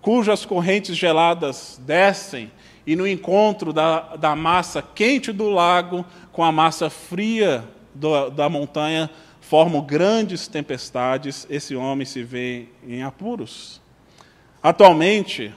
cujas 0.00 0.44
correntes 0.44 0.96
geladas 0.96 1.80
descem 1.84 2.50
e 2.86 2.94
no 2.94 3.06
encontro 3.06 3.72
da, 3.72 4.16
da 4.16 4.36
massa 4.36 4.82
quente 4.82 5.32
do 5.32 5.48
lago 5.48 6.04
com 6.32 6.44
a 6.44 6.52
massa 6.52 6.88
fria 6.88 7.64
do, 7.94 8.30
da 8.30 8.48
montanha 8.48 9.10
formam 9.40 9.80
grandes 9.80 10.46
tempestades, 10.46 11.46
esse 11.48 11.74
homem 11.74 12.04
se 12.04 12.22
vê 12.22 12.66
em 12.86 13.02
apuros. 13.02 13.80
Atualmente, 14.62 15.54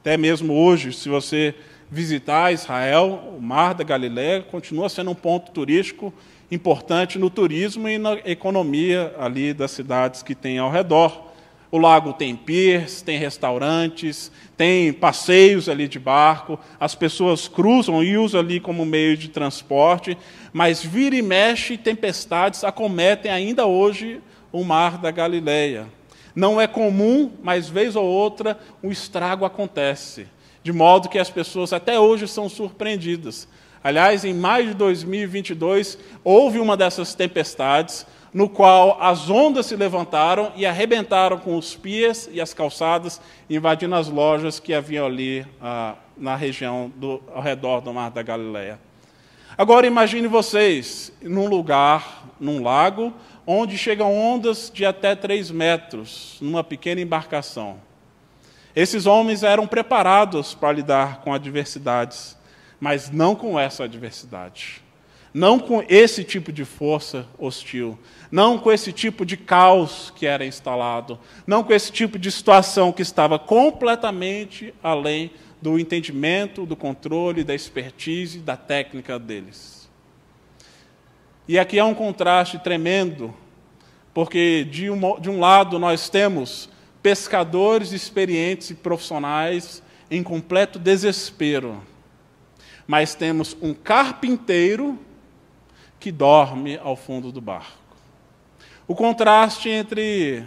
até 0.00 0.16
mesmo 0.16 0.54
hoje, 0.54 0.92
se 0.92 1.08
você 1.08 1.54
visitar 1.90 2.52
Israel, 2.52 3.34
o 3.36 3.40
Mar 3.40 3.74
da 3.74 3.84
Galileia 3.84 4.42
continua 4.42 4.88
sendo 4.88 5.10
um 5.10 5.14
ponto 5.14 5.52
turístico 5.52 6.12
importante 6.50 7.18
no 7.18 7.30
turismo 7.30 7.88
e 7.88 7.98
na 7.98 8.14
economia 8.24 9.14
ali 9.18 9.52
das 9.52 9.70
cidades 9.70 10.22
que 10.22 10.34
tem 10.34 10.58
ao 10.58 10.70
redor. 10.70 11.32
O 11.70 11.78
lago 11.78 12.12
tem 12.12 12.36
piers, 12.36 13.02
tem 13.02 13.18
restaurantes, 13.18 14.30
tem 14.56 14.92
passeios 14.92 15.68
ali 15.68 15.88
de 15.88 15.98
barco, 15.98 16.56
as 16.78 16.94
pessoas 16.94 17.48
cruzam 17.48 18.02
e 18.02 18.16
usam 18.16 18.38
ali 18.38 18.60
como 18.60 18.84
meio 18.84 19.16
de 19.16 19.28
transporte, 19.28 20.16
mas 20.52 20.84
vira 20.84 21.16
e 21.16 21.22
mexe 21.22 21.76
tempestades 21.76 22.62
acometem 22.62 23.28
ainda 23.30 23.66
hoje 23.66 24.20
o 24.52 24.62
mar 24.62 24.98
da 24.98 25.10
Galileia. 25.10 25.88
Não 26.32 26.60
é 26.60 26.68
comum, 26.68 27.32
mas 27.42 27.68
vez 27.68 27.96
ou 27.96 28.04
outra 28.04 28.56
o 28.80 28.92
estrago 28.92 29.44
acontece, 29.44 30.28
de 30.62 30.72
modo 30.72 31.08
que 31.08 31.18
as 31.18 31.30
pessoas 31.30 31.72
até 31.72 31.98
hoje 31.98 32.28
são 32.28 32.48
surpreendidas 32.48 33.48
Aliás, 33.84 34.24
em 34.24 34.32
maio 34.32 34.68
de 34.68 34.74
2022, 34.74 35.98
houve 36.24 36.58
uma 36.58 36.74
dessas 36.74 37.14
tempestades, 37.14 38.06
no 38.32 38.48
qual 38.48 38.96
as 38.98 39.28
ondas 39.28 39.66
se 39.66 39.76
levantaram 39.76 40.52
e 40.56 40.64
arrebentaram 40.64 41.36
com 41.38 41.54
os 41.54 41.76
pias 41.76 42.26
e 42.32 42.40
as 42.40 42.54
calçadas, 42.54 43.20
invadindo 43.48 43.94
as 43.94 44.08
lojas 44.08 44.58
que 44.58 44.72
haviam 44.72 45.04
ali 45.04 45.46
ah, 45.60 45.96
na 46.16 46.34
região 46.34 46.90
do, 46.96 47.22
ao 47.34 47.42
redor 47.42 47.82
do 47.82 47.92
Mar 47.92 48.10
da 48.10 48.22
Galileia. 48.22 48.80
Agora 49.56 49.86
imagine 49.86 50.28
vocês 50.28 51.12
num 51.20 51.46
lugar, 51.46 52.24
num 52.40 52.62
lago, 52.62 53.12
onde 53.46 53.76
chegam 53.76 54.16
ondas 54.16 54.72
de 54.72 54.86
até 54.86 55.14
3 55.14 55.50
metros, 55.50 56.38
numa 56.40 56.64
pequena 56.64 57.02
embarcação. 57.02 57.76
Esses 58.74 59.04
homens 59.04 59.42
eram 59.42 59.66
preparados 59.66 60.54
para 60.54 60.72
lidar 60.72 61.20
com 61.20 61.34
adversidades, 61.34 62.34
mas 62.84 63.10
não 63.10 63.34
com 63.34 63.58
essa 63.58 63.84
adversidade. 63.84 64.82
Não 65.32 65.58
com 65.58 65.82
esse 65.88 66.22
tipo 66.22 66.52
de 66.52 66.66
força 66.66 67.26
hostil, 67.38 67.98
não 68.30 68.58
com 68.58 68.70
esse 68.70 68.92
tipo 68.92 69.24
de 69.24 69.38
caos 69.38 70.12
que 70.14 70.26
era 70.26 70.44
instalado, 70.44 71.18
não 71.46 71.64
com 71.64 71.72
esse 71.72 71.90
tipo 71.90 72.18
de 72.18 72.30
situação 72.30 72.92
que 72.92 73.00
estava 73.00 73.38
completamente 73.38 74.74
além 74.82 75.30
do 75.62 75.78
entendimento, 75.78 76.66
do 76.66 76.76
controle, 76.76 77.42
da 77.42 77.54
expertise, 77.54 78.40
da 78.40 78.54
técnica 78.54 79.18
deles. 79.18 79.88
E 81.48 81.58
aqui 81.58 81.78
há 81.78 81.86
um 81.86 81.94
contraste 81.94 82.58
tremendo, 82.58 83.34
porque 84.12 84.62
de 84.70 84.90
um, 84.90 85.18
de 85.18 85.30
um 85.30 85.40
lado 85.40 85.78
nós 85.78 86.10
temos 86.10 86.68
pescadores 87.02 87.92
experientes 87.92 88.68
e 88.68 88.74
profissionais 88.74 89.82
em 90.10 90.22
completo 90.22 90.78
desespero, 90.78 91.82
mas 92.86 93.14
temos 93.14 93.56
um 93.60 93.72
carpinteiro 93.72 94.98
que 95.98 96.12
dorme 96.12 96.78
ao 96.82 96.96
fundo 96.96 97.32
do 97.32 97.40
barco. 97.40 97.78
O 98.86 98.94
contraste 98.94 99.68
entre 99.68 100.44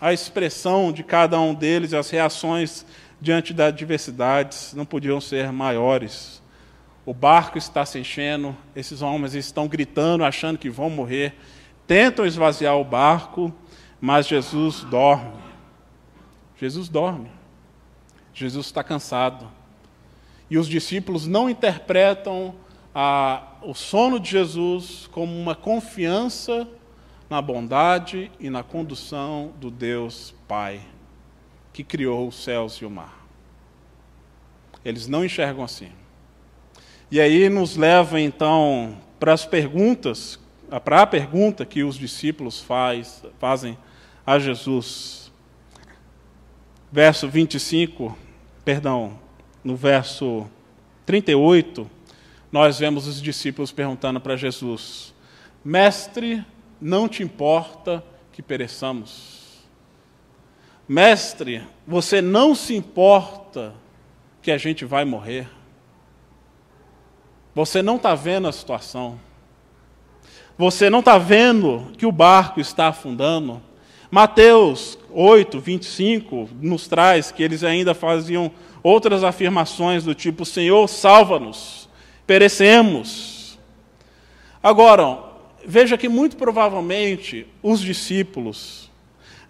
a 0.00 0.12
expressão 0.12 0.92
de 0.92 1.02
cada 1.02 1.40
um 1.40 1.54
deles 1.54 1.92
e 1.92 1.96
as 1.96 2.10
reações 2.10 2.86
diante 3.20 3.52
das 3.52 3.68
adversidades 3.68 4.74
não 4.74 4.84
podiam 4.84 5.20
ser 5.20 5.52
maiores. 5.52 6.42
O 7.04 7.12
barco 7.12 7.58
está 7.58 7.84
se 7.84 7.98
enchendo, 7.98 8.56
esses 8.76 9.02
homens 9.02 9.34
estão 9.34 9.66
gritando, 9.66 10.24
achando 10.24 10.58
que 10.58 10.70
vão 10.70 10.88
morrer, 10.88 11.34
tentam 11.86 12.24
esvaziar 12.24 12.76
o 12.76 12.84
barco, 12.84 13.52
mas 14.00 14.26
Jesus 14.26 14.84
dorme. 14.84 15.32
Jesus 16.56 16.88
dorme. 16.88 17.30
Jesus 18.32 18.66
está 18.66 18.84
cansado. 18.84 19.48
E 20.52 20.58
os 20.58 20.68
discípulos 20.68 21.26
não 21.26 21.48
interpretam 21.48 22.54
a, 22.94 23.54
o 23.62 23.72
sono 23.72 24.20
de 24.20 24.32
Jesus 24.32 25.08
como 25.10 25.34
uma 25.34 25.54
confiança 25.54 26.68
na 27.30 27.40
bondade 27.40 28.30
e 28.38 28.50
na 28.50 28.62
condução 28.62 29.54
do 29.58 29.70
Deus 29.70 30.34
Pai, 30.46 30.82
que 31.72 31.82
criou 31.82 32.28
os 32.28 32.44
céus 32.44 32.74
e 32.74 32.84
o 32.84 32.90
mar. 32.90 33.26
Eles 34.84 35.08
não 35.08 35.24
enxergam 35.24 35.64
assim. 35.64 35.90
E 37.10 37.18
aí 37.18 37.48
nos 37.48 37.74
leva 37.74 38.20
então 38.20 38.98
para 39.18 39.32
as 39.32 39.46
perguntas, 39.46 40.38
para 40.84 41.00
a 41.00 41.06
pergunta 41.06 41.64
que 41.64 41.82
os 41.82 41.96
discípulos 41.96 42.60
faz, 42.60 43.24
fazem 43.38 43.78
a 44.26 44.38
Jesus. 44.38 45.32
Verso 46.92 47.26
25, 47.26 48.14
perdão, 48.66 49.21
no 49.62 49.76
verso 49.76 50.48
38, 51.06 51.88
nós 52.50 52.78
vemos 52.78 53.06
os 53.06 53.20
discípulos 53.20 53.72
perguntando 53.72 54.20
para 54.20 54.36
Jesus: 54.36 55.14
Mestre, 55.64 56.44
não 56.80 57.08
te 57.08 57.22
importa 57.22 58.04
que 58.32 58.42
pereçamos? 58.42 59.62
Mestre, 60.88 61.62
você 61.86 62.20
não 62.20 62.54
se 62.54 62.74
importa 62.74 63.74
que 64.42 64.50
a 64.50 64.58
gente 64.58 64.84
vai 64.84 65.04
morrer? 65.04 65.48
Você 67.54 67.82
não 67.82 67.96
está 67.96 68.14
vendo 68.14 68.48
a 68.48 68.52
situação. 68.52 69.18
Você 70.58 70.90
não 70.90 71.00
está 71.00 71.18
vendo 71.18 71.92
que 71.96 72.06
o 72.06 72.12
barco 72.12 72.60
está 72.60 72.88
afundando. 72.88 73.62
Mateus 74.10 74.98
8, 75.14 75.60
25 75.60 76.48
nos 76.60 76.88
traz 76.88 77.30
que 77.30 77.42
eles 77.42 77.62
ainda 77.62 77.94
faziam 77.94 78.50
outras 78.82 79.22
afirmações 79.24 80.04
do 80.04 80.14
tipo: 80.14 80.44
Senhor, 80.44 80.88
salva-nos, 80.88 81.88
perecemos. 82.26 83.58
Agora, 84.62 85.18
veja 85.66 85.98
que 85.98 86.08
muito 86.08 86.36
provavelmente 86.36 87.46
os 87.62 87.80
discípulos 87.80 88.90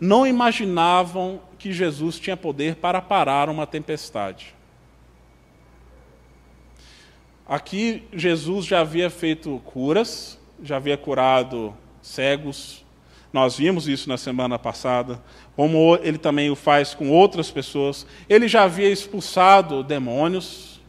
não 0.01 0.27
imaginavam 0.27 1.41
que 1.59 1.73
Jesus 1.73 2.19
tinha 2.19 2.37
poder 2.37 2.77
para 2.77 3.01
parar 3.01 3.49
uma 3.49 3.67
tempestade. 3.67 4.55
Aqui 7.47 8.03
Jesus 8.13 8.65
já 8.65 8.81
havia 8.81 9.11
feito 9.11 9.61
curas, 9.65 10.41
já 10.63 10.77
havia 10.77 10.97
curado 10.97 11.75
cegos. 12.01 12.82
Nós 13.33 13.57
vimos 13.57 13.89
isso 13.89 14.09
na 14.09 14.19
semana 14.19 14.59
passada, 14.59 15.23
como 15.57 15.97
ele 16.03 16.19
também 16.19 16.51
o 16.51 16.57
faz 16.57 16.93
com 16.93 17.11
outras 17.11 17.51
pessoas. 17.51 18.07
Ele 18.29 18.47
já 18.47 18.65
havia 18.65 18.91
expulsado 18.91 19.83
demônios. 19.83 20.81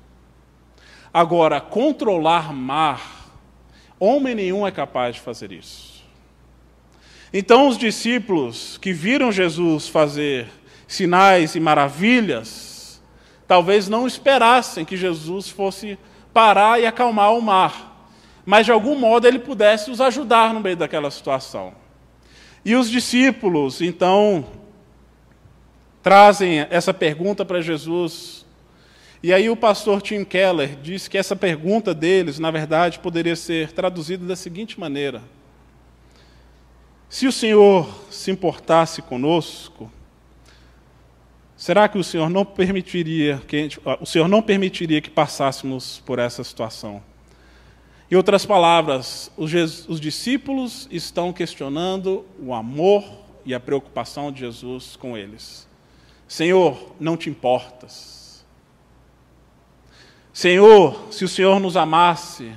Agora, 1.13 1.61
controlar 1.61 2.51
mar, 2.51 3.31
homem 3.97 4.35
nenhum 4.35 4.67
é 4.67 4.71
capaz 4.71 5.15
de 5.15 5.21
fazer 5.21 5.51
isso. 5.51 6.03
Então, 7.31 7.67
os 7.67 7.77
discípulos 7.77 8.77
que 8.77 8.91
viram 8.91 9.31
Jesus 9.31 9.87
fazer 9.87 10.47
sinais 10.85 11.55
e 11.55 11.59
maravilhas, 11.59 13.01
talvez 13.47 13.87
não 13.87 14.05
esperassem 14.05 14.83
que 14.83 14.97
Jesus 14.97 15.49
fosse 15.49 15.97
parar 16.33 16.79
e 16.79 16.85
acalmar 16.85 17.33
o 17.33 17.41
mar, 17.41 18.09
mas 18.45 18.65
de 18.65 18.71
algum 18.71 18.95
modo 18.97 19.27
ele 19.27 19.39
pudesse 19.39 19.89
os 19.89 20.01
ajudar 20.01 20.53
no 20.53 20.59
meio 20.59 20.75
daquela 20.75 21.09
situação. 21.09 21.82
E 22.65 22.75
os 22.75 22.89
discípulos, 22.89 23.81
então, 23.81 24.45
trazem 26.01 26.59
essa 26.69 26.93
pergunta 26.93 27.43
para 27.43 27.61
Jesus. 27.61 28.45
E 29.21 29.33
aí 29.33 29.49
o 29.49 29.55
pastor 29.55 30.01
Tim 30.01 30.23
Keller 30.23 30.77
diz 30.81 31.07
que 31.07 31.17
essa 31.17 31.35
pergunta 31.35 31.93
deles, 31.93 32.39
na 32.39 32.51
verdade, 32.51 32.99
poderia 32.99 33.35
ser 33.35 33.71
traduzida 33.71 34.25
da 34.25 34.35
seguinte 34.35 34.79
maneira: 34.79 35.21
Se 37.09 37.27
o 37.27 37.31
Senhor 37.31 37.87
se 38.09 38.31
importasse 38.31 39.01
conosco, 39.01 39.91
Será 41.63 41.87
que 41.87 41.97
o 41.97 42.03
Senhor 42.03 42.29
não 42.29 42.43
permitiria 42.43 43.41
que 43.47 43.57
gente, 43.57 43.79
o 44.01 44.05
Senhor 44.05 44.27
não 44.27 44.41
permitiria 44.41 44.99
que 44.99 45.09
passássemos 45.09 46.03
por 46.05 46.19
essa 46.19 46.43
situação? 46.43 47.01
Em 48.13 48.15
outras 48.15 48.45
palavras, 48.45 49.31
os, 49.35 49.89
os 49.89 49.99
discípulos 49.99 50.87
estão 50.91 51.33
questionando 51.33 52.23
o 52.39 52.53
amor 52.53 53.03
e 53.43 53.55
a 53.55 53.59
preocupação 53.59 54.31
de 54.31 54.41
Jesus 54.41 54.95
com 54.95 55.17
eles. 55.17 55.67
Senhor, 56.27 56.93
não 56.99 57.17
te 57.17 57.27
importas. 57.27 58.45
Senhor, 60.31 61.07
se 61.09 61.25
o 61.25 61.27
Senhor 61.27 61.59
nos 61.59 61.75
amasse, 61.75 62.53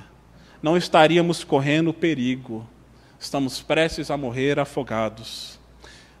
não 0.61 0.77
estaríamos 0.77 1.43
correndo 1.43 1.91
perigo. 1.91 2.63
Estamos 3.19 3.59
prestes 3.59 4.11
a 4.11 4.15
morrer 4.15 4.59
afogados. 4.59 5.59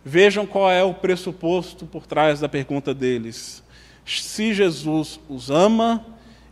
Vejam 0.03 0.47
qual 0.47 0.71
é 0.71 0.83
o 0.83 0.95
pressuposto 0.95 1.85
por 1.85 2.07
trás 2.07 2.39
da 2.39 2.49
pergunta 2.49 2.91
deles. 2.91 3.63
Se 4.03 4.51
Jesus 4.51 5.19
os 5.29 5.51
ama, 5.51 6.03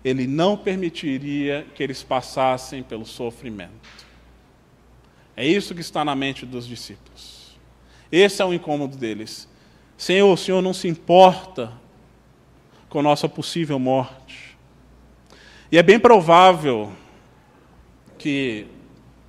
ele 0.05 0.27
não 0.27 0.55
permitiria 0.55 1.65
que 1.73 1.81
eles 1.81 2.03
passassem 2.03 2.83
pelo 2.83 3.07
sofrimento. 3.07 4.05
É 5.35 5.43
isso 5.43 5.73
que 5.73 5.81
está 5.81 6.05
na 6.05 6.13
mente 6.13 6.45
dos 6.45 6.67
discípulos. 6.67 7.57
Esse 8.11 8.39
é 8.39 8.45
o 8.45 8.53
incômodo 8.53 8.95
deles. 8.95 9.49
Senhor, 9.97 10.31
o 10.31 10.37
Senhor 10.37 10.61
não 10.61 10.75
se 10.75 10.87
importa 10.87 11.73
com 12.87 13.01
nossa 13.01 13.27
possível 13.27 13.79
morte. 13.79 14.55
E 15.71 15.77
é 15.79 15.81
bem 15.81 15.99
provável 15.99 16.91
que 18.19 18.67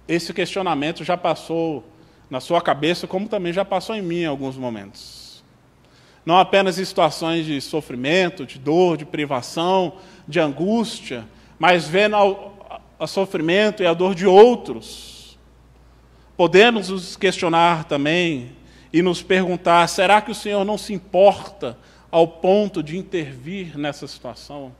esse 0.07 0.35
questionamento 0.35 1.03
já 1.03 1.17
passou 1.17 1.91
na 2.29 2.39
sua 2.39 2.61
cabeça, 2.61 3.07
como 3.07 3.29
também 3.29 3.53
já 3.53 3.65
passou 3.65 3.97
em 3.97 4.03
mim 4.03 4.19
em 4.19 4.27
alguns 4.27 4.59
momentos. 4.59 5.43
Não 6.27 6.37
apenas 6.37 6.79
em 6.79 6.85
situações 6.85 7.47
de 7.47 7.61
sofrimento, 7.61 8.45
de 8.45 8.59
dor, 8.59 8.97
de 8.97 9.07
privação, 9.07 9.95
de 10.27 10.41
angústia, 10.41 11.27
mas 11.59 11.87
vendo 11.87 12.17
o 12.99 13.07
sofrimento 13.07 13.83
e 13.83 13.87
a 13.87 13.95
dor 13.95 14.15
de 14.15 14.27
outros. 14.27 15.39
Podemos 16.37 16.89
nos 16.89 17.17
questionar 17.17 17.85
também 17.85 18.53
e 18.93 19.03
nos 19.03 19.23
perguntar: 19.23 19.87
será 19.89 20.21
que 20.21 20.31
o 20.31 20.35
Senhor 20.35 20.65
não 20.65 20.77
se 20.77 20.93
importa 20.93 21.79
ao 22.11 22.27
ponto 22.27 22.83
de 22.83 22.97
intervir 22.97 23.79
nessa 23.79 24.07
situação? 24.07 24.73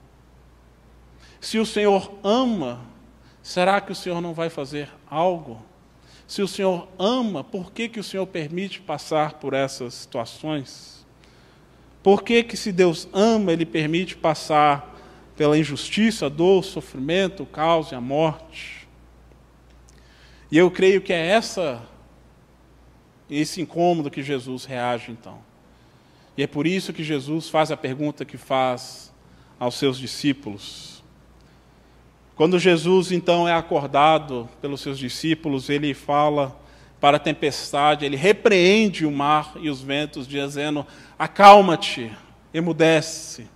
Se 1.39 1.59
o 1.59 1.65
Senhor 1.65 2.11
ama 2.23 2.79
Será 3.47 3.79
que 3.79 3.93
o 3.93 3.95
Senhor 3.95 4.19
não 4.19 4.33
vai 4.33 4.49
fazer 4.49 4.89
algo? 5.09 5.65
Se 6.27 6.41
o 6.41 6.47
Senhor 6.49 6.85
ama, 6.99 7.45
por 7.45 7.71
que, 7.71 7.87
que 7.87 7.97
o 7.97 8.03
Senhor 8.03 8.27
permite 8.27 8.81
passar 8.81 9.35
por 9.35 9.53
essas 9.53 9.93
situações? 9.93 11.07
Por 12.03 12.23
que, 12.23 12.43
que 12.43 12.57
se 12.57 12.73
Deus 12.73 13.07
ama, 13.13 13.53
Ele 13.53 13.65
permite 13.65 14.17
passar 14.17 14.96
pela 15.37 15.57
injustiça, 15.57 16.29
dor, 16.29 16.65
sofrimento, 16.65 17.43
o 17.43 17.45
caos 17.45 17.91
e 17.91 17.95
a 17.95 18.01
morte? 18.01 18.87
E 20.51 20.57
eu 20.57 20.69
creio 20.69 20.99
que 20.99 21.13
é 21.13 21.27
essa 21.27 21.81
esse 23.29 23.61
incômodo 23.61 24.09
que 24.09 24.23
Jesus 24.23 24.65
reage 24.65 25.11
então. 25.11 25.39
E 26.37 26.43
é 26.43 26.47
por 26.47 26.65
isso 26.65 26.93
que 26.93 27.03
Jesus 27.03 27.49
faz 27.49 27.71
a 27.71 27.77
pergunta 27.77 28.23
que 28.23 28.37
faz 28.37 29.13
aos 29.59 29.75
seus 29.75 29.97
discípulos. 29.97 31.03
Quando 32.35 32.59
Jesus 32.59 33.11
então 33.11 33.47
é 33.47 33.53
acordado 33.53 34.47
pelos 34.61 34.81
seus 34.81 34.99
discípulos, 34.99 35.69
ele 35.69 35.93
fala 35.93 36.57
para 37.01 37.17
a 37.17 37.19
tempestade, 37.19 38.05
ele 38.05 38.15
repreende 38.15 39.05
o 39.05 39.11
mar 39.11 39.53
e 39.59 39.69
os 39.69 39.81
ventos, 39.81 40.27
dizendo: 40.27 40.85
Acalma-te, 41.17 42.11
emudece. 42.53 43.47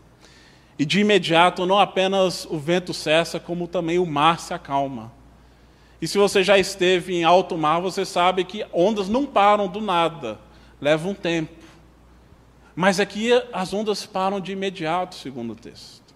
E 0.82 0.86
de 0.86 1.00
imediato, 1.00 1.64
não 1.68 1.78
apenas 1.78 2.44
o 2.46 2.58
vento 2.58 2.92
cessa, 2.92 3.40
como 3.40 3.68
também 3.68 4.00
o 4.00 4.06
mar 4.08 4.40
se 4.40 4.52
acalma. 4.52 5.12
E 6.02 6.08
se 6.08 6.18
você 6.18 6.44
já 6.44 6.58
esteve 6.58 7.14
em 7.14 7.24
alto 7.24 7.56
mar, 7.56 7.80
você 7.80 8.04
sabe 8.04 8.44
que 8.44 8.66
ondas 8.74 9.08
não 9.08 9.28
param 9.28 9.68
do 9.68 9.80
nada, 9.80 10.40
leva 10.82 11.08
um 11.08 11.14
tempo. 11.14 11.54
Mas 12.76 13.00
aqui 13.00 13.30
as 13.54 13.72
ondas 13.76 14.08
param 14.08 14.40
de 14.42 14.54
imediato, 14.54 15.14
segundo 15.14 15.54
o 15.54 15.56
texto. 15.56 16.16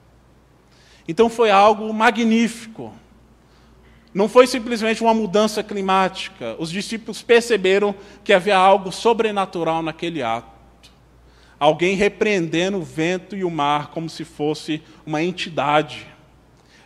Então 1.08 1.30
foi 1.30 1.51
algo 1.51 1.93
magnífico. 1.93 2.91
Não 4.12 4.28
foi 4.28 4.47
simplesmente 4.47 5.04
uma 5.04 5.13
mudança 5.13 5.62
climática. 5.62 6.56
Os 6.58 6.71
discípulos 6.71 7.21
perceberam 7.21 7.93
que 8.23 8.34
havia 8.34 8.58
algo 8.58 8.91
sobrenatural 8.91 9.84
naquele 9.84 10.23
ato. 10.23 10.54
Alguém 11.65 11.95
repreendendo 11.95 12.78
o 12.78 12.84
vento 12.84 13.36
e 13.36 13.43
o 13.43 13.49
mar 13.49 13.88
como 13.88 14.08
se 14.08 14.23
fosse 14.23 14.84
uma 15.04 15.23
entidade. 15.23 16.06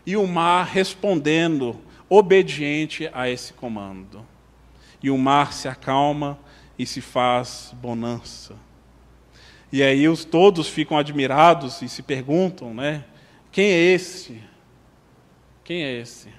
E 0.06 0.16
o 0.16 0.26
mar 0.26 0.66
respondendo, 0.68 1.78
obediente 2.08 3.10
a 3.12 3.30
esse 3.30 3.52
comando. 3.52 4.26
E 5.04 5.10
o 5.12 5.18
mar 5.18 5.52
se 5.52 5.68
acalma 5.68 6.40
e 6.78 6.86
se 6.86 7.02
faz 7.02 7.76
bonança. 7.82 8.56
E 9.70 9.84
aí 9.84 10.08
os 10.08 10.24
todos 10.24 10.70
ficam 10.70 10.98
admirados 10.98 11.82
e 11.82 11.90
se 11.90 12.02
perguntam, 12.02 12.74
né? 12.74 13.04
Quem 13.52 13.66
é 13.66 13.78
esse? 13.78 14.42
Quem 15.62 15.84
é 15.84 15.92
esse? 15.92 16.30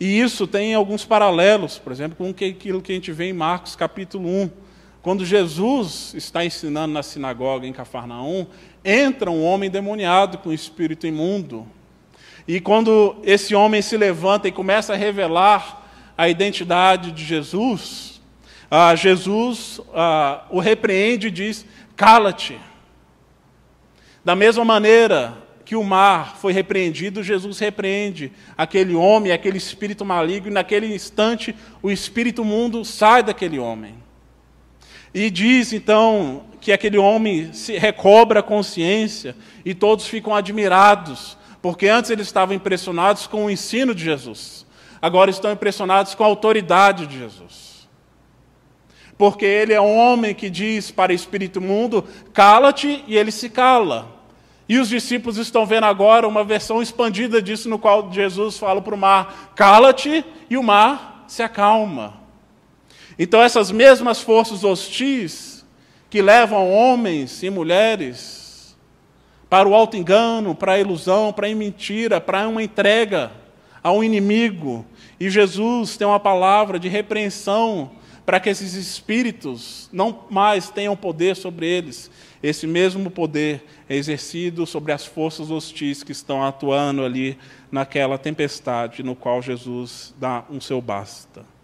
E 0.00 0.18
isso 0.18 0.48
tem 0.48 0.74
alguns 0.74 1.04
paralelos, 1.04 1.78
por 1.78 1.92
exemplo, 1.92 2.16
com 2.16 2.28
aquilo 2.28 2.82
que 2.82 2.90
a 2.90 2.94
gente 2.96 3.12
vê 3.12 3.26
em 3.26 3.32
Marcos 3.32 3.76
capítulo 3.76 4.28
1. 4.28 4.65
Quando 5.06 5.24
Jesus 5.24 6.14
está 6.16 6.44
ensinando 6.44 6.92
na 6.92 7.00
sinagoga 7.00 7.64
em 7.64 7.72
Cafarnaum, 7.72 8.44
entra 8.84 9.30
um 9.30 9.44
homem 9.44 9.70
demoniado 9.70 10.38
com 10.38 10.52
espírito 10.52 11.06
imundo. 11.06 11.64
E 12.48 12.60
quando 12.60 13.14
esse 13.22 13.54
homem 13.54 13.80
se 13.80 13.96
levanta 13.96 14.48
e 14.48 14.50
começa 14.50 14.94
a 14.94 14.96
revelar 14.96 15.88
a 16.18 16.28
identidade 16.28 17.12
de 17.12 17.24
Jesus, 17.24 18.20
ah, 18.68 18.96
Jesus 18.96 19.80
ah, 19.94 20.44
o 20.50 20.58
repreende 20.58 21.28
e 21.28 21.30
diz: 21.30 21.64
Cala-te. 21.94 22.58
Da 24.24 24.34
mesma 24.34 24.64
maneira 24.64 25.38
que 25.64 25.76
o 25.76 25.84
mar 25.84 26.36
foi 26.36 26.52
repreendido, 26.52 27.22
Jesus 27.22 27.60
repreende 27.60 28.32
aquele 28.58 28.96
homem, 28.96 29.30
aquele 29.30 29.56
espírito 29.58 30.04
maligno, 30.04 30.48
e 30.48 30.54
naquele 30.54 30.92
instante 30.92 31.54
o 31.80 31.92
espírito 31.92 32.44
mundo 32.44 32.84
sai 32.84 33.22
daquele 33.22 33.60
homem. 33.60 34.04
E 35.14 35.30
diz 35.30 35.72
então 35.72 36.44
que 36.60 36.72
aquele 36.72 36.98
homem 36.98 37.52
se 37.52 37.78
recobra 37.78 38.40
a 38.40 38.42
consciência 38.42 39.36
e 39.64 39.74
todos 39.74 40.06
ficam 40.06 40.34
admirados, 40.34 41.36
porque 41.62 41.88
antes 41.88 42.10
eles 42.10 42.26
estavam 42.26 42.54
impressionados 42.54 43.26
com 43.26 43.46
o 43.46 43.50
ensino 43.50 43.94
de 43.94 44.04
Jesus, 44.04 44.66
agora 45.00 45.30
estão 45.30 45.52
impressionados 45.52 46.14
com 46.14 46.24
a 46.24 46.26
autoridade 46.26 47.06
de 47.06 47.18
Jesus 47.18 47.66
porque 49.18 49.44
ele 49.44 49.72
é 49.72 49.80
um 49.80 49.96
homem 49.96 50.34
que 50.34 50.50
diz 50.50 50.90
para 50.90 51.12
o 51.12 51.14
espírito 51.14 51.60
mundo: 51.60 52.04
cala-te, 52.32 53.04
e 53.06 53.16
ele 53.16 53.30
se 53.30 53.48
cala. 53.48 54.14
E 54.68 54.78
os 54.78 54.88
discípulos 54.88 55.36
estão 55.36 55.64
vendo 55.64 55.84
agora 55.84 56.26
uma 56.26 56.42
versão 56.42 56.82
expandida 56.82 57.40
disso, 57.40 57.68
no 57.68 57.78
qual 57.78 58.12
Jesus 58.12 58.58
fala 58.58 58.82
para 58.82 58.94
o 58.94 58.98
mar: 58.98 59.52
cala-te, 59.54 60.24
e 60.50 60.56
o 60.56 60.62
mar 60.62 61.24
se 61.26 61.42
acalma. 61.42 62.25
Então, 63.18 63.42
essas 63.42 63.70
mesmas 63.70 64.20
forças 64.20 64.62
hostis 64.62 65.64
que 66.10 66.20
levam 66.20 66.70
homens 66.70 67.42
e 67.42 67.50
mulheres 67.50 68.76
para 69.48 69.68
o 69.68 69.74
auto-engano, 69.74 70.54
para 70.54 70.72
a 70.72 70.80
ilusão, 70.80 71.32
para 71.32 71.46
a 71.46 71.54
mentira, 71.54 72.20
para 72.20 72.48
uma 72.48 72.62
entrega 72.62 73.32
ao 73.82 74.02
inimigo, 74.02 74.84
e 75.18 75.30
Jesus 75.30 75.96
tem 75.96 76.06
uma 76.06 76.20
palavra 76.20 76.78
de 76.78 76.88
repreensão 76.88 77.92
para 78.26 78.40
que 78.40 78.48
esses 78.48 78.74
espíritos 78.74 79.88
não 79.92 80.24
mais 80.28 80.68
tenham 80.68 80.96
poder 80.96 81.36
sobre 81.36 81.66
eles. 81.66 82.10
Esse 82.42 82.66
mesmo 82.66 83.08
poder 83.08 83.64
é 83.88 83.94
exercido 83.94 84.66
sobre 84.66 84.90
as 84.90 85.06
forças 85.06 85.48
hostis 85.48 86.02
que 86.02 86.10
estão 86.10 86.44
atuando 86.44 87.04
ali 87.04 87.38
naquela 87.70 88.18
tempestade 88.18 89.04
no 89.04 89.14
qual 89.14 89.40
Jesus 89.40 90.12
dá 90.18 90.44
um 90.50 90.60
seu 90.60 90.80
basta. 90.80 91.55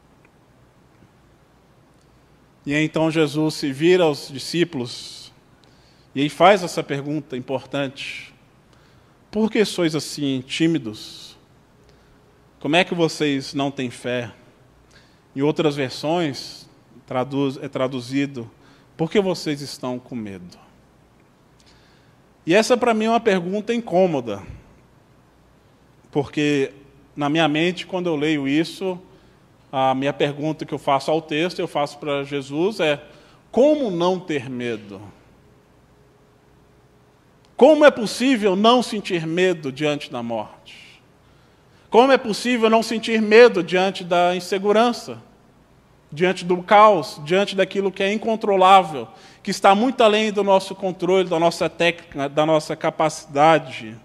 E 2.65 2.75
então 2.75 3.11
Jesus 3.11 3.55
se 3.55 3.73
vira 3.73 4.05
aos 4.05 4.29
discípulos 4.29 5.23
e 6.15 6.21
aí 6.21 6.29
faz 6.29 6.63
essa 6.63 6.83
pergunta 6.83 7.37
importante: 7.37 8.33
Por 9.31 9.51
que 9.51 9.65
sois 9.65 9.95
assim 9.95 10.43
tímidos? 10.47 11.37
Como 12.61 12.77
é 12.77 12.85
que 12.85 12.95
vocês 12.95 13.55
não 13.55 13.71
têm 13.71 13.91
fé? 13.91 14.31
Em 15.35 15.41
outras 15.41 15.75
versões, 15.75 16.69
traduz, 17.07 17.57
é 17.57 17.69
traduzido: 17.69 18.51
Por 18.97 19.11
que 19.11 19.21
vocês 19.21 19.61
estão 19.63 19.99
com 19.99 20.15
medo? 20.15 20.59
E 22.45 22.55
essa, 22.55 22.77
para 22.77 22.93
mim, 22.93 23.07
é 23.07 23.11
uma 23.11 23.21
pergunta 23.21 23.73
incômoda, 23.73 24.43
porque 26.11 26.73
na 27.17 27.29
minha 27.31 27.49
mente, 27.49 27.87
quando 27.87 28.09
eu 28.09 28.17
leio 28.17 28.49
isso, 28.49 29.01
a 29.73 29.95
minha 29.95 30.13
pergunta 30.13 30.67
que 30.67 30.75
eu 30.75 30.79
faço 30.79 31.11
ao 31.11 31.23
texto, 31.23 31.59
eu 31.59 31.67
faço 31.67 31.99
para 31.99 32.23
Jesus 32.25 32.79
é: 32.79 33.03
como 33.51 33.91
não 33.91 34.21
ter 34.21 34.51
medo? 34.51 35.01
Como 37.57 37.85
é 37.85 37.91
possível 37.91 38.55
não 38.55 38.83
sentir 38.83 39.27
medo 39.27 39.73
diante 39.73 40.13
da 40.13 40.23
morte? 40.23 41.01
Como 41.89 42.13
é 42.13 42.19
possível 42.19 42.69
não 42.69 42.83
sentir 42.83 43.23
medo 43.23 43.63
diante 43.63 44.05
da 44.05 44.35
insegurança, 44.37 45.23
diante 46.11 46.45
do 46.45 46.63
caos, 46.63 47.21
diante 47.25 47.55
daquilo 47.55 47.93
que 47.93 48.03
é 48.03 48.13
incontrolável, 48.13 49.09
que 49.43 49.51
está 49.51 49.75
muito 49.75 50.03
além 50.03 50.33
do 50.33 50.43
nosso 50.43 50.75
controle, 50.75 51.29
da 51.29 51.39
nossa 51.39 51.69
técnica, 51.69 52.29
da 52.29 52.45
nossa 52.45 52.75
capacidade? 52.75 53.97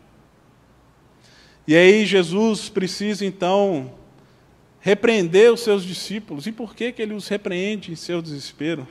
E 1.67 1.75
aí 1.75 2.05
Jesus 2.05 2.69
precisa 2.69 3.25
então 3.25 3.91
repreender 4.79 5.51
os 5.51 5.61
seus 5.61 5.83
discípulos. 5.83 6.47
E 6.47 6.51
por 6.51 6.75
que, 6.75 6.91
que 6.91 7.01
ele 7.01 7.13
os 7.13 7.27
repreende 7.27 7.91
em 7.91 7.95
seu 7.95 8.21
desespero? 8.21 8.87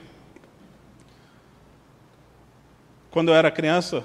Quando 3.11 3.29
eu 3.29 3.35
era 3.35 3.51
criança, 3.51 4.05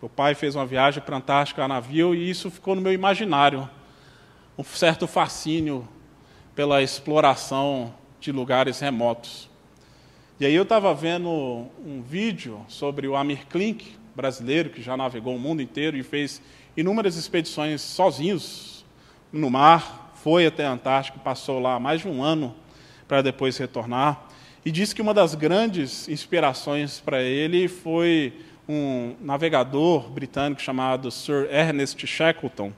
o 0.00 0.08
pai 0.08 0.34
fez 0.34 0.54
uma 0.54 0.66
viagem 0.66 1.02
para 1.02 1.16
a 1.16 1.18
Antártica 1.18 1.64
a 1.64 1.68
navio 1.68 2.14
e 2.14 2.30
isso 2.30 2.50
ficou 2.50 2.74
no 2.74 2.80
meu 2.80 2.92
imaginário 2.92 3.68
um 4.56 4.64
certo 4.64 5.06
fascínio 5.06 5.86
pela 6.54 6.82
exploração 6.82 7.94
de 8.18 8.32
lugares 8.32 8.80
remotos. 8.80 9.50
E 10.40 10.46
aí 10.46 10.54
eu 10.54 10.62
estava 10.62 10.94
vendo 10.94 11.30
um 11.30 12.02
vídeo 12.02 12.64
sobre 12.68 13.06
o 13.06 13.16
Amir 13.16 13.46
Klink, 13.46 13.96
brasileiro, 14.14 14.70
que 14.70 14.82
já 14.82 14.96
navegou 14.96 15.36
o 15.36 15.38
mundo 15.38 15.60
inteiro 15.60 15.96
e 15.96 16.02
fez 16.02 16.40
inúmeras 16.76 17.16
expedições 17.16 17.82
sozinhos 17.82 18.84
no 19.30 19.50
mar, 19.50 20.05
foi 20.26 20.44
até 20.44 20.66
a 20.66 20.72
Antártica, 20.72 21.20
passou 21.20 21.60
lá 21.60 21.78
mais 21.78 22.00
de 22.00 22.08
um 22.08 22.20
ano 22.20 22.52
para 23.06 23.22
depois 23.22 23.56
retornar, 23.58 24.26
e 24.64 24.72
disse 24.72 24.92
que 24.92 25.00
uma 25.00 25.14
das 25.14 25.36
grandes 25.36 26.08
inspirações 26.08 26.98
para 26.98 27.22
ele 27.22 27.68
foi 27.68 28.32
um 28.68 29.14
navegador 29.20 30.10
britânico 30.10 30.60
chamado 30.60 31.12
Sir 31.12 31.46
Ernest 31.48 32.04
Shackleton, 32.08 32.72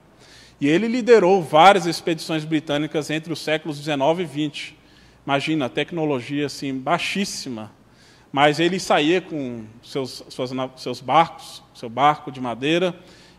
e 0.60 0.68
ele 0.68 0.86
liderou 0.88 1.42
várias 1.42 1.86
expedições 1.86 2.44
britânicas 2.44 3.08
entre 3.08 3.32
os 3.32 3.38
séculos 3.38 3.78
19 3.78 4.24
e 4.24 4.26
20. 4.26 4.76
Imagina, 5.24 5.70
tecnologia 5.70 6.44
assim 6.44 6.74
baixíssima, 6.74 7.72
mas 8.30 8.60
ele 8.60 8.78
saía 8.78 9.22
com 9.22 9.64
seus, 9.82 10.22
suas, 10.28 10.50
seus 10.76 11.00
barcos, 11.00 11.62
seu 11.74 11.88
barco 11.88 12.30
de 12.30 12.42
madeira 12.42 12.94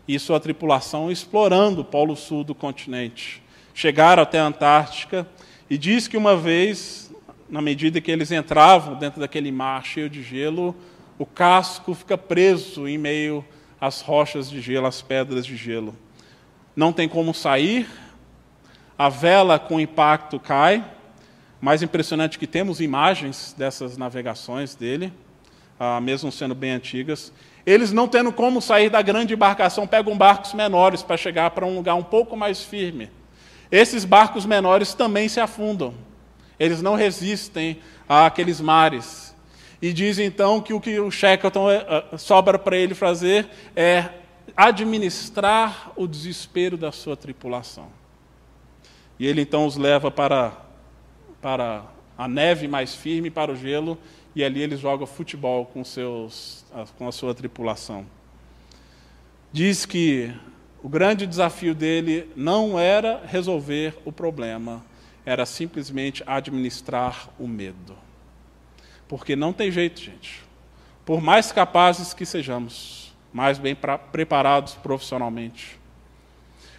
e 0.08 0.18
sua 0.18 0.40
tripulação 0.40 1.12
explorando 1.12 1.82
o 1.82 1.84
polo 1.84 2.16
sul 2.16 2.42
do 2.42 2.56
continente, 2.56 3.40
chegaram 3.80 4.22
até 4.22 4.38
a 4.38 4.44
Antártica 4.44 5.26
e 5.68 5.78
diz 5.78 6.06
que 6.06 6.18
uma 6.18 6.36
vez, 6.36 7.10
na 7.48 7.62
medida 7.62 7.98
que 7.98 8.10
eles 8.10 8.30
entravam 8.30 8.94
dentro 8.94 9.20
daquele 9.20 9.50
mar 9.50 9.82
cheio 9.86 10.10
de 10.10 10.22
gelo, 10.22 10.76
o 11.18 11.24
casco 11.24 11.94
fica 11.94 12.18
preso 12.18 12.86
em 12.86 12.98
meio 12.98 13.42
às 13.80 14.02
rochas 14.02 14.50
de 14.50 14.60
gelo, 14.60 14.86
às 14.86 15.00
pedras 15.00 15.46
de 15.46 15.56
gelo. 15.56 15.96
Não 16.76 16.92
tem 16.92 17.08
como 17.08 17.32
sair, 17.32 17.88
a 18.98 19.08
vela 19.08 19.58
com 19.58 19.80
impacto 19.80 20.38
cai. 20.38 20.84
Mais 21.58 21.82
impressionante 21.82 22.38
que 22.38 22.46
temos 22.46 22.82
imagens 22.82 23.54
dessas 23.56 23.96
navegações 23.96 24.74
dele, 24.74 25.10
ah, 25.78 26.02
mesmo 26.02 26.30
sendo 26.30 26.54
bem 26.54 26.72
antigas. 26.72 27.32
Eles 27.64 27.92
não 27.92 28.06
tendo 28.06 28.30
como 28.30 28.60
sair 28.60 28.90
da 28.90 29.00
grande 29.00 29.32
embarcação, 29.32 29.86
pegam 29.86 30.18
barcos 30.18 30.52
menores 30.52 31.02
para 31.02 31.16
chegar 31.16 31.50
para 31.52 31.64
um 31.64 31.76
lugar 31.76 31.94
um 31.94 32.02
pouco 32.02 32.36
mais 32.36 32.62
firme. 32.62 33.10
Esses 33.70 34.04
barcos 34.04 34.44
menores 34.44 34.94
também 34.94 35.28
se 35.28 35.40
afundam. 35.40 35.94
Eles 36.58 36.82
não 36.82 36.94
resistem 36.94 37.80
àqueles 38.08 38.60
mares. 38.60 39.34
E 39.80 39.92
diz 39.92 40.18
então 40.18 40.60
que 40.60 40.74
o 40.74 40.80
que 40.80 40.98
o 41.00 41.10
Shackleton 41.10 41.70
eh, 41.70 41.86
eh, 41.88 42.18
sobra 42.18 42.58
para 42.58 42.76
ele 42.76 42.94
fazer 42.94 43.48
é 43.74 44.10
administrar 44.56 45.92
o 45.96 46.06
desespero 46.06 46.76
da 46.76 46.92
sua 46.92 47.16
tripulação. 47.16 47.88
E 49.18 49.26
ele 49.26 49.40
então 49.40 49.66
os 49.66 49.76
leva 49.76 50.10
para, 50.10 50.52
para 51.40 51.84
a 52.18 52.28
neve 52.28 52.68
mais 52.68 52.94
firme, 52.94 53.30
para 53.30 53.52
o 53.52 53.56
gelo, 53.56 53.96
e 54.34 54.44
ali 54.44 54.60
ele 54.60 54.76
joga 54.76 55.06
futebol 55.06 55.66
com, 55.66 55.84
seus, 55.84 56.64
com 56.98 57.08
a 57.08 57.12
sua 57.12 57.34
tripulação. 57.34 58.04
Diz 59.52 59.84
que 59.84 60.32
o 60.82 60.88
grande 60.88 61.26
desafio 61.26 61.74
dele 61.74 62.30
não 62.34 62.78
era 62.78 63.22
resolver 63.26 63.98
o 64.04 64.10
problema, 64.10 64.82
era 65.26 65.44
simplesmente 65.44 66.22
administrar 66.26 67.28
o 67.38 67.46
medo. 67.46 67.96
Porque 69.06 69.36
não 69.36 69.52
tem 69.52 69.70
jeito, 69.70 70.00
gente. 70.00 70.42
Por 71.04 71.20
mais 71.20 71.52
capazes 71.52 72.14
que 72.14 72.24
sejamos, 72.24 73.14
mais 73.32 73.58
bem 73.58 73.76
preparados 74.10 74.74
profissionalmente, 74.74 75.78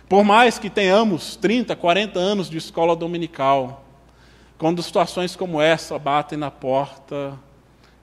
por 0.10 0.24
mais 0.24 0.60
que 0.60 0.70
tenhamos 0.70 1.36
30, 1.36 1.76
40 1.76 2.20
anos 2.20 2.50
de 2.50 2.58
escola 2.58 2.96
dominical, 2.96 3.86
quando 4.58 4.84
situações 4.84 5.36
como 5.36 5.62
essa 5.62 5.98
batem 5.98 6.38
na 6.38 6.52
porta, 6.52 7.40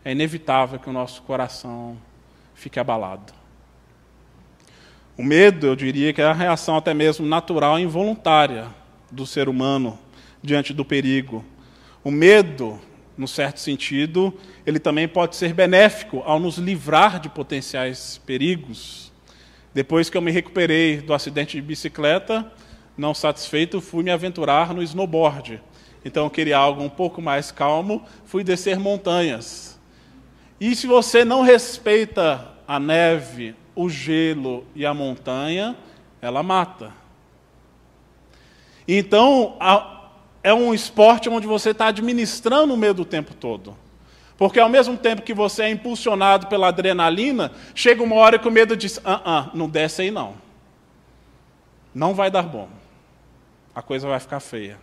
é 0.04 0.12
inevitável 0.12 0.78
que 0.78 0.88
o 0.88 0.92
nosso 0.92 1.22
coração 1.22 1.98
fique 2.54 2.80
abalado. 2.80 3.37
O 5.18 5.24
medo, 5.24 5.66
eu 5.66 5.74
diria 5.74 6.12
que 6.12 6.22
é 6.22 6.24
a 6.24 6.32
reação 6.32 6.76
até 6.76 6.94
mesmo 6.94 7.26
natural 7.26 7.76
e 7.76 7.82
involuntária 7.82 8.68
do 9.10 9.26
ser 9.26 9.48
humano 9.48 9.98
diante 10.40 10.72
do 10.72 10.84
perigo. 10.84 11.44
O 12.04 12.10
medo, 12.12 12.78
no 13.16 13.26
certo 13.26 13.58
sentido, 13.58 14.32
ele 14.64 14.78
também 14.78 15.08
pode 15.08 15.34
ser 15.34 15.52
benéfico 15.52 16.22
ao 16.24 16.38
nos 16.38 16.56
livrar 16.56 17.18
de 17.18 17.28
potenciais 17.28 18.20
perigos. 18.24 19.12
Depois 19.74 20.08
que 20.08 20.16
eu 20.16 20.22
me 20.22 20.30
recuperei 20.30 20.98
do 20.98 21.12
acidente 21.12 21.56
de 21.56 21.62
bicicleta, 21.62 22.52
não 22.96 23.12
satisfeito, 23.12 23.80
fui 23.80 24.04
me 24.04 24.12
aventurar 24.12 24.72
no 24.72 24.84
snowboard. 24.84 25.60
Então 26.04 26.26
eu 26.26 26.30
queria 26.30 26.56
algo 26.56 26.80
um 26.80 26.88
pouco 26.88 27.20
mais 27.20 27.50
calmo, 27.50 28.04
fui 28.24 28.44
descer 28.44 28.78
montanhas. 28.78 29.80
E 30.60 30.76
se 30.76 30.86
você 30.86 31.24
não 31.24 31.42
respeita 31.42 32.52
a 32.68 32.78
neve, 32.78 33.56
o 33.78 33.88
gelo 33.88 34.66
e 34.74 34.84
a 34.84 34.92
montanha, 34.92 35.76
ela 36.20 36.42
mata. 36.42 36.92
Então, 38.88 39.56
a, 39.60 40.08
é 40.42 40.52
um 40.52 40.74
esporte 40.74 41.28
onde 41.28 41.46
você 41.46 41.70
está 41.70 41.86
administrando 41.86 42.74
o 42.74 42.76
medo 42.76 43.02
o 43.02 43.04
tempo 43.04 43.32
todo. 43.34 43.76
Porque 44.36 44.58
ao 44.58 44.68
mesmo 44.68 44.96
tempo 44.96 45.22
que 45.22 45.32
você 45.32 45.62
é 45.62 45.70
impulsionado 45.70 46.48
pela 46.48 46.66
adrenalina, 46.66 47.52
chega 47.72 48.02
uma 48.02 48.16
hora 48.16 48.36
que 48.36 48.48
o 48.48 48.50
medo 48.50 48.76
diz: 48.76 49.00
ah, 49.04 49.22
ah, 49.24 49.50
não 49.54 49.68
desce 49.68 50.02
aí 50.02 50.10
não. 50.10 50.34
Não 51.94 52.14
vai 52.14 52.32
dar 52.32 52.42
bom. 52.42 52.68
A 53.72 53.80
coisa 53.80 54.08
vai 54.08 54.18
ficar 54.18 54.40
feia. 54.40 54.76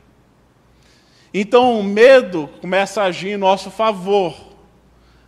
Então 1.34 1.78
o 1.78 1.84
medo 1.84 2.50
começa 2.62 3.02
a 3.02 3.08
agir 3.08 3.32
em 3.32 3.38
nosso 3.38 3.70
favor, 3.70 4.34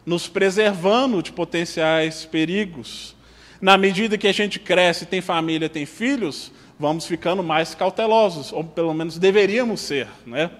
nos 0.05 0.29
preservando 0.29 1.21
de 1.21 1.33
potenciais 1.33 2.23
perigos. 2.23 3.16
Na 3.59 3.77
medida 3.77 4.17
que 4.17 4.27
a 4.27 4.31
gente 4.31 4.59
cresce, 4.59 5.05
tem 5.05 5.21
família, 5.21 5.67
tem 5.67 5.85
filhos, 5.85 6.51
vamos 6.79 7.05
ficando 7.05 7.41
mais 7.41 7.73
cautelosos, 7.73 8.53
ou 8.53 8.63
pelo 8.63 8.93
menos 8.93 9.17
deveríamos 9.17 9.81
ser, 9.81 10.07
né? 10.25 10.51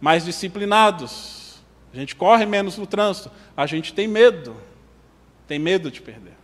mais 0.00 0.24
disciplinados. 0.24 1.62
A 1.92 1.96
gente 1.96 2.14
corre 2.14 2.44
menos 2.44 2.76
no 2.76 2.86
trânsito, 2.86 3.30
a 3.56 3.66
gente 3.66 3.94
tem 3.94 4.06
medo, 4.06 4.56
tem 5.46 5.58
medo 5.58 5.90
de 5.90 6.02
perder. 6.02 6.34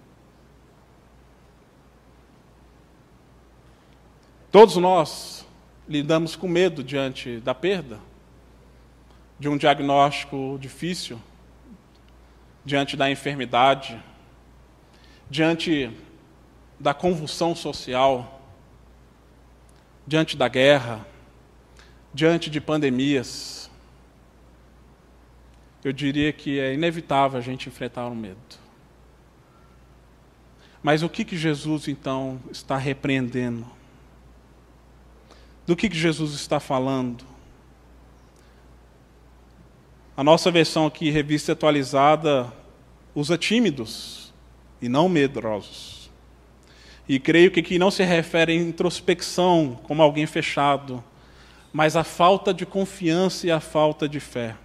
Todos 4.51 4.77
nós 4.77 5.47
lidamos 5.89 6.37
com 6.37 6.49
medo 6.49 6.83
diante 6.83 7.39
da 7.41 7.55
perda, 7.55 7.99
de 9.39 9.49
um 9.49 9.57
diagnóstico 9.57 10.57
difícil, 10.61 11.21
diante 12.65 12.97
da 12.97 13.11
enfermidade, 13.11 14.01
diante 15.33 15.91
da 16.79 16.93
convulsão 16.93 17.57
social, 17.57 18.43
diante 20.07 20.37
da 20.37 20.47
guerra, 20.47 21.07
diante 22.13 22.51
de 22.51 22.61
pandemias, 22.61 23.71
eu 25.83 25.91
diria 25.91 26.35
que 26.35 26.61
é 26.61 26.75
inevitável 26.75 27.39
a 27.39 27.41
gente 27.41 27.67
enfrentar 27.67 28.09
o 28.09 28.15
medo. 28.15 28.37
Mas 30.83 31.03
o 31.03 31.09
que, 31.09 31.25
que 31.25 31.35
Jesus 31.35 31.89
então 31.89 32.39
está 32.51 32.77
repreendendo? 32.77 33.65
Do 35.67 35.75
que, 35.75 35.89
que 35.89 35.97
Jesus 35.97 36.35
está 36.35 36.61
falando? 36.61 37.25
A 40.15 40.23
nossa 40.23 40.51
versão 40.51 40.85
aqui, 40.85 41.09
revista 41.09 41.53
atualizada, 41.53 42.53
usa 43.15 43.39
tímidos 43.39 44.22
e 44.83 44.89
não 44.89 45.09
medrosos. 45.09 46.11
E 47.09 47.19
creio 47.19 47.51
que 47.51 47.61
aqui 47.61 47.79
não 47.79 47.91
se 47.91 48.03
refere 48.03 48.53
à 48.53 48.57
introspecção 48.57 49.79
como 49.85 50.03
alguém 50.03 50.27
fechado, 50.27 51.03
mas 51.73 51.97
à 51.97 52.05
falta 52.05 52.53
de 52.53 52.67
confiança 52.67 53.47
e 53.47 53.51
à 53.51 53.61
falta 53.61 54.09
de 54.09 54.21
fé. 54.21 54.57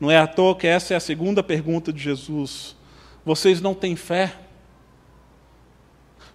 Não 0.00 0.10
é 0.10 0.18
à 0.18 0.26
toa 0.26 0.56
que 0.56 0.66
essa 0.66 0.94
é 0.94 0.96
a 0.96 1.00
segunda 1.00 1.42
pergunta 1.42 1.92
de 1.92 2.02
Jesus. 2.02 2.74
Vocês 3.24 3.60
não 3.60 3.74
têm 3.74 3.94
fé? 3.94 4.34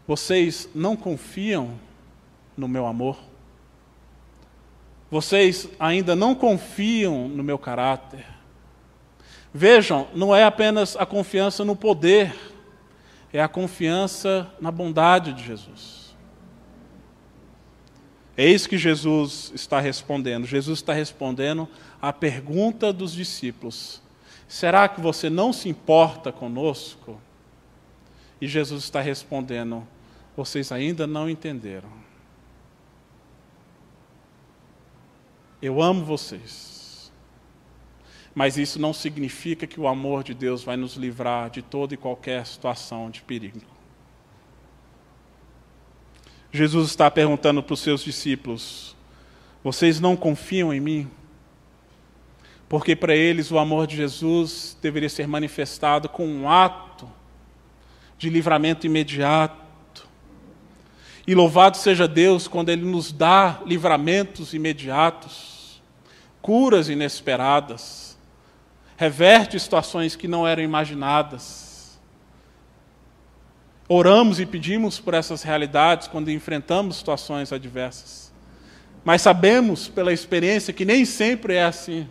Vocês 0.08 0.70
não 0.74 0.96
confiam 0.96 1.78
no 2.56 2.68
meu 2.68 2.86
amor? 2.86 3.18
Vocês 5.12 5.68
ainda 5.80 6.16
não 6.16 6.34
confiam 6.34 7.28
no 7.28 7.44
meu 7.44 7.58
caráter? 7.58 8.26
Vejam, 9.54 10.08
não 10.14 10.36
é 10.36 10.44
apenas 10.44 10.96
a 10.96 11.06
confiança 11.06 11.66
no 11.66 11.76
poder, 11.76 12.36
é 13.38 13.44
a 13.44 13.48
confiança 13.48 14.52
na 14.60 14.72
bondade 14.72 15.32
de 15.32 15.44
Jesus. 15.44 16.16
É 18.36 18.44
isso 18.48 18.68
que 18.68 18.80
Jesus 18.80 19.52
está 19.54 19.80
respondendo. 19.80 20.48
Jesus 20.48 20.80
está 20.80 20.92
respondendo 20.92 21.70
à 22.02 22.12
pergunta 22.12 22.92
dos 22.92 23.14
discípulos: 23.14 24.02
será 24.48 24.90
que 24.90 25.00
você 25.00 25.30
não 25.30 25.54
se 25.54 25.70
importa 25.70 26.32
conosco? 26.32 27.22
E 28.42 28.48
Jesus 28.48 28.86
está 28.86 29.02
respondendo: 29.02 29.88
vocês 30.36 30.72
ainda 30.72 31.06
não 31.06 31.30
entenderam. 31.30 31.92
Eu 35.62 35.80
amo 35.80 36.04
vocês. 36.04 36.77
Mas 38.38 38.56
isso 38.56 38.80
não 38.80 38.94
significa 38.94 39.66
que 39.66 39.80
o 39.80 39.88
amor 39.88 40.24
de 40.24 40.32
Deus 40.32 40.64
vai 40.64 40.78
nos 40.78 40.94
livrar 40.94 41.50
de 41.50 41.64
toda 41.64 41.96
e 41.96 41.98
qualquer 41.98 42.46
situação 42.46 43.10
de 43.10 43.24
perigo. 43.24 43.60
Jesus 46.52 46.92
está 46.92 47.10
perguntando 47.10 47.64
para 47.64 47.74
os 47.74 47.80
seus 47.80 48.04
discípulos: 48.04 48.96
vocês 49.64 50.00
não 50.00 50.16
confiam 50.16 50.72
em 50.72 50.80
mim? 50.80 51.10
Porque 52.70 52.96
para 52.96 53.16
eles 53.16 53.50
o 53.50 53.58
amor 53.58 53.88
de 53.88 53.96
Jesus 53.96 54.78
deveria 54.80 55.10
ser 55.10 55.28
manifestado 55.28 56.08
com 56.08 56.28
um 56.28 56.48
ato 56.48 57.10
de 58.20 58.30
livramento 58.30 58.86
imediato. 58.86 60.08
E 61.26 61.34
louvado 61.34 61.76
seja 61.76 62.08
Deus 62.08 62.48
quando 62.48 62.70
Ele 62.70 62.86
nos 62.86 63.12
dá 63.12 63.64
livramentos 63.66 64.54
imediatos, 64.54 65.82
curas 66.40 66.88
inesperadas 66.88 68.07
reverte 68.98 69.60
situações 69.60 70.16
que 70.16 70.28
não 70.28 70.46
eram 70.46 70.64
imaginadas. 70.64 71.98
Oramos 73.88 74.40
e 74.40 74.46
pedimos 74.46 75.00
por 75.00 75.14
essas 75.14 75.44
realidades 75.44 76.08
quando 76.08 76.32
enfrentamos 76.32 76.98
situações 76.98 77.54
adversas. 77.54 78.28
mas 79.06 79.22
sabemos 79.22 79.88
pela 79.88 80.12
experiência 80.12 80.74
que 80.74 80.84
nem 80.84 81.06
sempre 81.06 81.54
é 81.54 81.64
assim. 81.64 82.10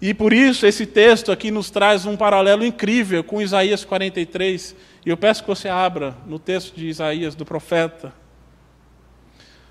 E 0.00 0.12
por 0.12 0.32
isso 0.32 0.66
esse 0.66 0.84
texto 0.84 1.30
aqui 1.30 1.52
nos 1.52 1.70
traz 1.70 2.04
um 2.04 2.16
paralelo 2.16 2.64
incrível 2.64 3.22
com 3.22 3.40
Isaías 3.40 3.84
43. 3.84 4.74
E 5.04 5.10
eu 5.10 5.16
peço 5.16 5.42
que 5.42 5.48
você 5.48 5.68
abra 5.68 6.16
no 6.26 6.40
texto 6.40 6.74
de 6.74 6.88
Isaías, 6.88 7.36
do 7.36 7.44
profeta. 7.44 8.12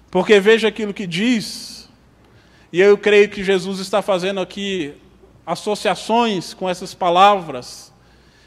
Porque 0.09 0.39
veja 0.39 0.69
aquilo 0.69 0.93
que 0.93 1.05
diz, 1.05 1.89
e 2.71 2.79
eu 2.79 2.97
creio 2.97 3.27
que 3.27 3.43
Jesus 3.43 3.79
está 3.79 4.01
fazendo 4.01 4.39
aqui 4.39 4.93
associações 5.45 6.53
com 6.53 6.69
essas 6.69 6.93
palavras 6.93 7.93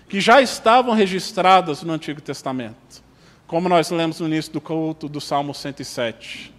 que 0.08 0.20
já 0.20 0.40
estavam 0.40 0.94
registradas 0.94 1.82
no 1.82 1.92
Antigo 1.92 2.20
Testamento. 2.20 3.02
Como 3.46 3.68
nós 3.68 3.90
lemos 3.90 4.20
no 4.20 4.26
início 4.26 4.52
do 4.52 4.60
culto 4.60 5.08
do 5.08 5.20
Salmo 5.20 5.54
107, 5.54 6.52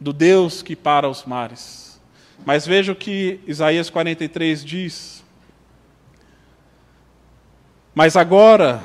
do 0.00 0.12
Deus 0.12 0.62
que 0.62 0.74
para 0.74 1.08
os 1.08 1.24
mares. 1.24 2.00
Mas 2.44 2.66
veja 2.66 2.92
o 2.92 2.96
que 2.96 3.40
Isaías 3.46 3.88
43 3.88 4.64
diz. 4.64 5.24
Mas 7.94 8.16
agora, 8.16 8.82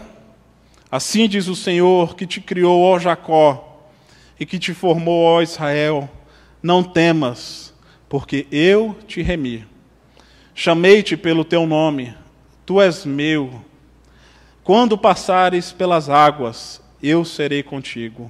assim 0.91 1.27
diz 1.27 1.47
o 1.47 1.55
Senhor 1.55 2.15
que 2.15 2.27
te 2.27 2.39
criou, 2.39 2.81
ó 2.81 2.99
Jacó, 2.99 3.89
e 4.39 4.45
que 4.45 4.59
te 4.59 4.73
formou, 4.73 5.23
ó 5.23 5.41
Israel, 5.41 6.09
não 6.61 6.83
temas, 6.83 7.73
porque 8.07 8.47
eu 8.51 8.95
te 9.07 9.21
remi. 9.21 9.68
Chamei-te 10.61 11.15
pelo 11.15 11.45
teu 11.45 11.65
nome, 11.65 12.13
tu 12.65 12.81
és 12.81 13.05
meu. 13.05 13.63
Quando 14.61 14.97
passares 14.97 15.71
pelas 15.71 16.09
águas, 16.09 16.81
eu 17.01 17.23
serei 17.23 17.63
contigo. 17.63 18.29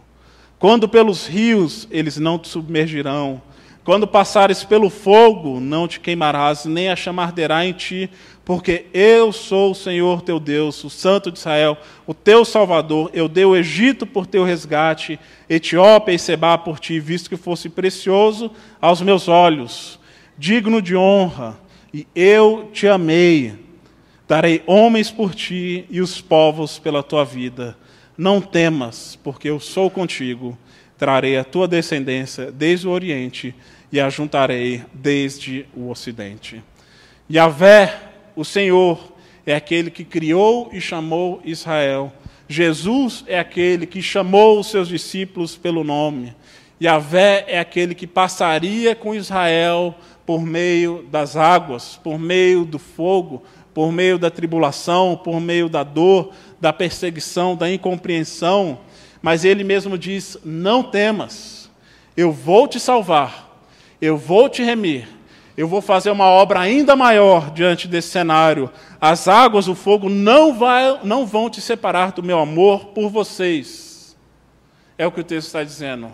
Quando 0.59 0.87
pelos 0.87 1.25
rios, 1.25 1.87
eles 1.89 2.17
não 2.17 2.37
te 2.37 2.47
submergirão 2.47 3.41
quando 3.89 4.05
passares 4.05 4.63
pelo 4.63 4.87
fogo, 4.87 5.59
não 5.59 5.87
te 5.87 5.99
queimarás, 5.99 6.65
nem 6.65 6.89
a 6.89 6.95
chama 6.95 7.23
arderá 7.23 7.65
em 7.65 7.73
ti, 7.73 8.07
porque 8.45 8.85
eu 8.93 9.31
sou 9.31 9.71
o 9.71 9.75
Senhor 9.75 10.21
teu 10.21 10.39
Deus, 10.39 10.83
o 10.83 10.91
Santo 10.91 11.31
de 11.31 11.39
Israel, 11.39 11.75
o 12.05 12.13
teu 12.13 12.45
Salvador. 12.45 13.09
Eu 13.15 13.27
dei 13.27 13.45
o 13.45 13.55
Egito 13.55 14.05
por 14.05 14.27
teu 14.27 14.43
resgate, 14.43 15.19
Etiópia 15.49 16.13
e 16.13 16.19
Sebá 16.19 16.55
por 16.55 16.79
ti, 16.79 16.99
visto 16.99 17.31
que 17.31 17.35
fosse 17.35 17.67
precioso 17.67 18.51
aos 18.79 19.01
meus 19.01 19.27
olhos, 19.27 19.99
digno 20.37 20.83
de 20.83 20.95
honra, 20.95 21.57
e 21.93 22.07
eu 22.15 22.69
te 22.73 22.87
amei. 22.87 23.53
Darei 24.27 24.61
homens 24.67 25.09
por 25.09 25.33
ti 25.33 25.85
e 25.89 26.01
os 26.01 26.21
povos 26.21 26.77
pela 26.77 27.01
tua 27.01 27.25
vida. 27.25 27.75
Não 28.17 28.39
temas, 28.39 29.17
porque 29.23 29.49
eu 29.49 29.59
sou 29.59 29.89
contigo. 29.89 30.57
Trarei 30.97 31.37
a 31.37 31.43
tua 31.43 31.67
descendência 31.67 32.51
desde 32.51 32.87
o 32.87 32.91
Oriente 32.91 33.55
e 33.91 33.99
a 33.99 34.09
juntarei 34.09 34.83
desde 34.93 35.65
o 35.75 35.89
ocidente. 35.89 36.61
Yahvé, 37.31 37.97
o 38.35 38.45
Senhor, 38.45 39.13
é 39.45 39.55
aquele 39.55 39.89
que 39.89 40.03
criou 40.03 40.69
e 40.71 40.79
chamou 40.79 41.41
Israel. 41.43 42.13
Jesus 42.47 43.23
é 43.27 43.39
aquele 43.39 43.85
que 43.85 44.01
chamou 44.01 44.59
os 44.59 44.67
seus 44.67 44.87
discípulos 44.87 45.55
pelo 45.55 45.83
nome. 45.83 46.35
Yahvé 46.81 47.45
é 47.47 47.59
aquele 47.59 47.93
que 47.93 48.07
passaria 48.07 48.95
com 48.95 49.13
Israel 49.13 49.95
por 50.29 50.45
meio 50.45 51.07
das 51.09 51.35
águas, 51.35 51.99
por 52.03 52.19
meio 52.19 52.63
do 52.63 52.77
fogo, 52.77 53.41
por 53.73 53.91
meio 53.91 54.19
da 54.19 54.29
tribulação, 54.29 55.17
por 55.17 55.41
meio 55.41 55.67
da 55.67 55.81
dor, 55.81 56.33
da 56.61 56.71
perseguição, 56.71 57.55
da 57.55 57.67
incompreensão. 57.67 58.79
Mas 59.23 59.43
ele 59.43 59.63
mesmo 59.63 59.97
diz: 59.97 60.37
Não 60.45 60.83
temas, 60.83 61.67
eu 62.15 62.31
vou 62.31 62.67
te 62.67 62.79
salvar 62.79 63.49
eu 64.01 64.17
vou 64.17 64.47
te 64.47 64.63
remir, 64.63 65.07
eu 65.57 65.67
vou 65.67 65.81
fazer 65.81 66.09
uma 66.09 66.25
obra 66.25 66.59
ainda 66.59 66.95
maior 66.95 67.51
diante 67.51 67.87
desse 67.87 68.09
cenário. 68.09 68.71
As 68.99 69.27
águas, 69.27 69.67
o 69.67 69.75
fogo 69.75 70.09
não, 70.09 70.53
vai, 70.57 70.99
não 71.03 71.25
vão 71.25 71.49
te 71.49 71.59
separar 71.59 72.13
do 72.13 72.23
meu 72.23 72.39
amor 72.39 72.87
por 72.87 73.09
vocês. 73.09 74.15
É 74.97 75.05
o 75.05 75.11
que 75.11 75.19
o 75.19 75.23
texto 75.23 75.47
está 75.47 75.63
dizendo. 75.63 76.11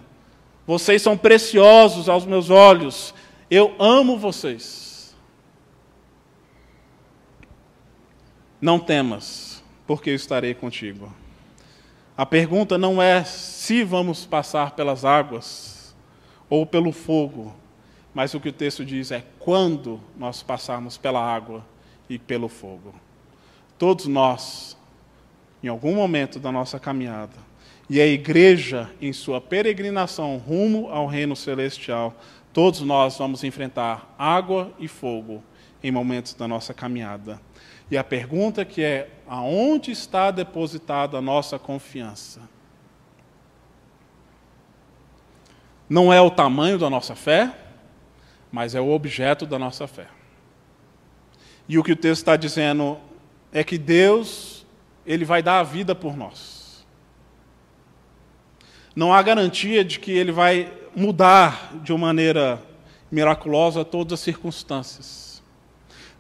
Vocês 0.66 1.02
são 1.02 1.16
preciosos 1.16 2.10
aos 2.10 2.26
meus 2.26 2.50
olhos. 2.50 3.14
Eu 3.50 3.76
amo 3.78 4.18
vocês. 4.18 5.16
Não 8.60 8.80
temas, 8.80 9.64
porque 9.86 10.10
eu 10.10 10.16
estarei 10.16 10.54
contigo. 10.54 11.14
A 12.18 12.26
pergunta 12.26 12.78
não 12.78 13.02
é 13.02 13.24
se 13.24 13.84
vamos 13.84 14.26
passar 14.26 14.72
pelas 14.72 15.06
águas 15.06 15.96
ou 16.50 16.66
pelo 16.66 16.92
fogo, 16.92 17.54
mas 18.14 18.34
o 18.34 18.40
que 18.40 18.50
o 18.50 18.54
texto 18.54 18.84
diz 18.84 19.12
é 19.12 19.24
quando 19.38 20.00
nós 20.18 20.42
passarmos 20.42 20.98
pela 20.98 21.20
água 21.20 21.64
e 22.10 22.18
pelo 22.18 22.48
fogo. 22.48 22.96
Todos 23.78 24.08
nós, 24.08 24.78
em 25.62 25.68
algum 25.68 25.94
momento 25.94 26.40
da 26.40 26.52
nossa 26.52 26.80
caminhada, 26.80 27.46
e 27.90 28.02
a 28.02 28.08
igreja 28.08 28.90
em 29.00 29.14
sua 29.14 29.40
peregrinação 29.40 30.38
rumo 30.38 30.90
ao 30.90 31.06
reino 31.06 31.36
celestial, 31.36 32.16
todos 32.56 32.80
nós 32.80 33.18
vamos 33.18 33.44
enfrentar 33.44 34.16
água 34.18 34.72
e 34.80 34.88
fogo 34.88 35.44
em 35.84 35.92
momentos 35.92 36.34
da 36.34 36.48
nossa 36.48 36.74
caminhada. 36.74 37.38
E 37.92 37.98
a 37.98 38.04
pergunta 38.04 38.64
que 38.64 38.82
é: 38.82 39.10
aonde 39.28 39.92
está 39.92 40.32
depositada 40.32 41.18
a 41.18 41.22
nossa 41.22 41.60
confiança? 41.60 42.40
Não 45.90 46.14
é 46.14 46.22
o 46.22 46.32
tamanho 46.32 46.80
da 46.80 46.90
nossa 46.90 47.14
fé, 47.14 47.54
mas 48.50 48.74
é 48.74 48.80
o 48.80 48.90
objeto 48.90 49.46
da 49.46 49.60
nossa 49.60 49.86
fé. 49.86 50.08
E 51.68 51.78
o 51.78 51.84
que 51.84 51.92
o 51.92 51.96
texto 51.96 52.22
está 52.22 52.38
dizendo 52.38 52.98
é 53.52 53.66
que 53.66 53.78
Deus, 53.78 54.66
Ele 55.06 55.26
vai 55.26 55.44
dar 55.44 55.60
a 55.60 55.64
vida 55.64 55.94
por 55.94 56.16
nós. 56.16 56.86
Não 58.96 59.14
há 59.14 59.22
garantia 59.22 59.84
de 59.84 60.00
que 60.00 60.14
Ele 60.14 60.32
vai 60.32 60.85
mudar 60.96 61.74
de 61.84 61.92
uma 61.92 62.08
maneira 62.08 62.62
miraculosa 63.12 63.84
todas 63.84 64.14
as 64.14 64.20
circunstâncias, 64.22 65.44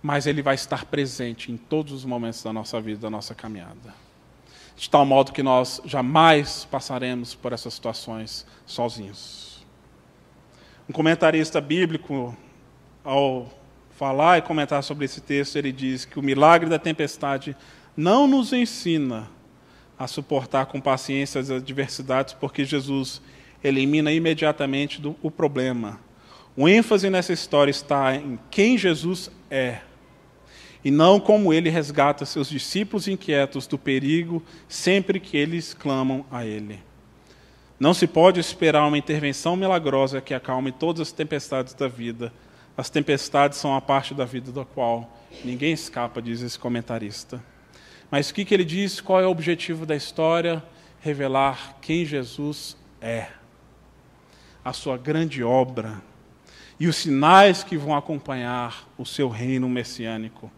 mas 0.03 0.27
Ele 0.27 0.41
vai 0.41 0.55
estar 0.55 0.85
presente 0.85 1.51
em 1.51 1.57
todos 1.57 1.93
os 1.93 2.05
momentos 2.05 2.43
da 2.43 2.51
nossa 2.51 2.79
vida, 2.81 2.99
da 2.99 3.09
nossa 3.09 3.33
caminhada. 3.33 3.93
De 4.75 4.89
tal 4.89 5.05
modo 5.05 5.31
que 5.31 5.41
nós 5.41 5.81
jamais 5.85 6.65
passaremos 6.69 7.33
por 7.33 7.53
essas 7.53 7.73
situações 7.73 8.45
sozinhos. 8.65 9.65
Um 10.89 10.93
comentarista 10.93 11.61
bíblico, 11.61 12.35
ao 13.03 13.49
falar 13.91 14.37
e 14.37 14.41
comentar 14.41 14.83
sobre 14.83 15.05
esse 15.05 15.21
texto, 15.21 15.55
ele 15.55 15.71
diz 15.71 16.03
que 16.03 16.19
o 16.19 16.21
milagre 16.21 16.69
da 16.69 16.77
tempestade 16.77 17.55
não 17.95 18.27
nos 18.27 18.51
ensina 18.51 19.29
a 19.97 20.07
suportar 20.07 20.65
com 20.65 20.81
paciência 20.81 21.39
as 21.39 21.49
adversidades, 21.49 22.33
porque 22.33 22.65
Jesus 22.65 23.21
elimina 23.67 24.11
imediatamente 24.11 25.01
do, 25.01 25.15
o 25.21 25.31
problema. 25.31 25.99
O 26.55 26.69
ênfase 26.69 27.09
nessa 27.09 27.33
história 27.33 27.71
está 27.71 28.15
em 28.15 28.39
quem 28.49 28.77
Jesus 28.77 29.29
é, 29.49 29.79
e 30.83 30.91
não 30.91 31.19
como 31.19 31.51
ele 31.51 31.69
resgata 31.69 32.25
seus 32.25 32.47
discípulos 32.47 33.07
inquietos 33.07 33.65
do 33.65 33.77
perigo 33.77 34.41
sempre 34.69 35.19
que 35.19 35.35
eles 35.35 35.73
clamam 35.73 36.25
a 36.31 36.45
ele. 36.45 36.79
Não 37.79 37.93
se 37.93 38.07
pode 38.07 38.39
esperar 38.39 38.87
uma 38.87 38.97
intervenção 38.97 39.55
milagrosa 39.55 40.21
que 40.21 40.33
acalme 40.33 40.71
todas 40.71 41.01
as 41.01 41.11
tempestades 41.11 41.73
da 41.73 41.87
vida. 41.87 42.31
As 42.77 42.89
tempestades 42.89 43.57
são 43.57 43.75
a 43.75 43.81
parte 43.81 44.13
da 44.13 44.25
vida 44.25 44.51
da 44.51 44.63
qual 44.63 45.11
ninguém 45.43 45.73
escapa, 45.73 46.21
diz 46.21 46.41
esse 46.41 46.57
comentarista. 46.57 47.43
Mas 48.09 48.29
o 48.29 48.33
que, 48.33 48.45
que 48.45 48.53
ele 48.53 48.63
diz? 48.63 49.01
Qual 49.01 49.19
é 49.19 49.25
o 49.25 49.31
objetivo 49.31 49.85
da 49.85 49.95
história? 49.95 50.63
Revelar 51.01 51.77
quem 51.81 52.05
Jesus 52.05 52.77
é, 53.01 53.27
a 54.65 54.73
sua 54.73 54.97
grande 54.97 55.43
obra 55.43 56.01
e 56.79 56.87
os 56.87 56.95
sinais 56.95 57.63
que 57.63 57.77
vão 57.77 57.95
acompanhar 57.95 58.89
o 58.97 59.05
seu 59.05 59.29
reino 59.29 59.69
messiânico. 59.69 60.51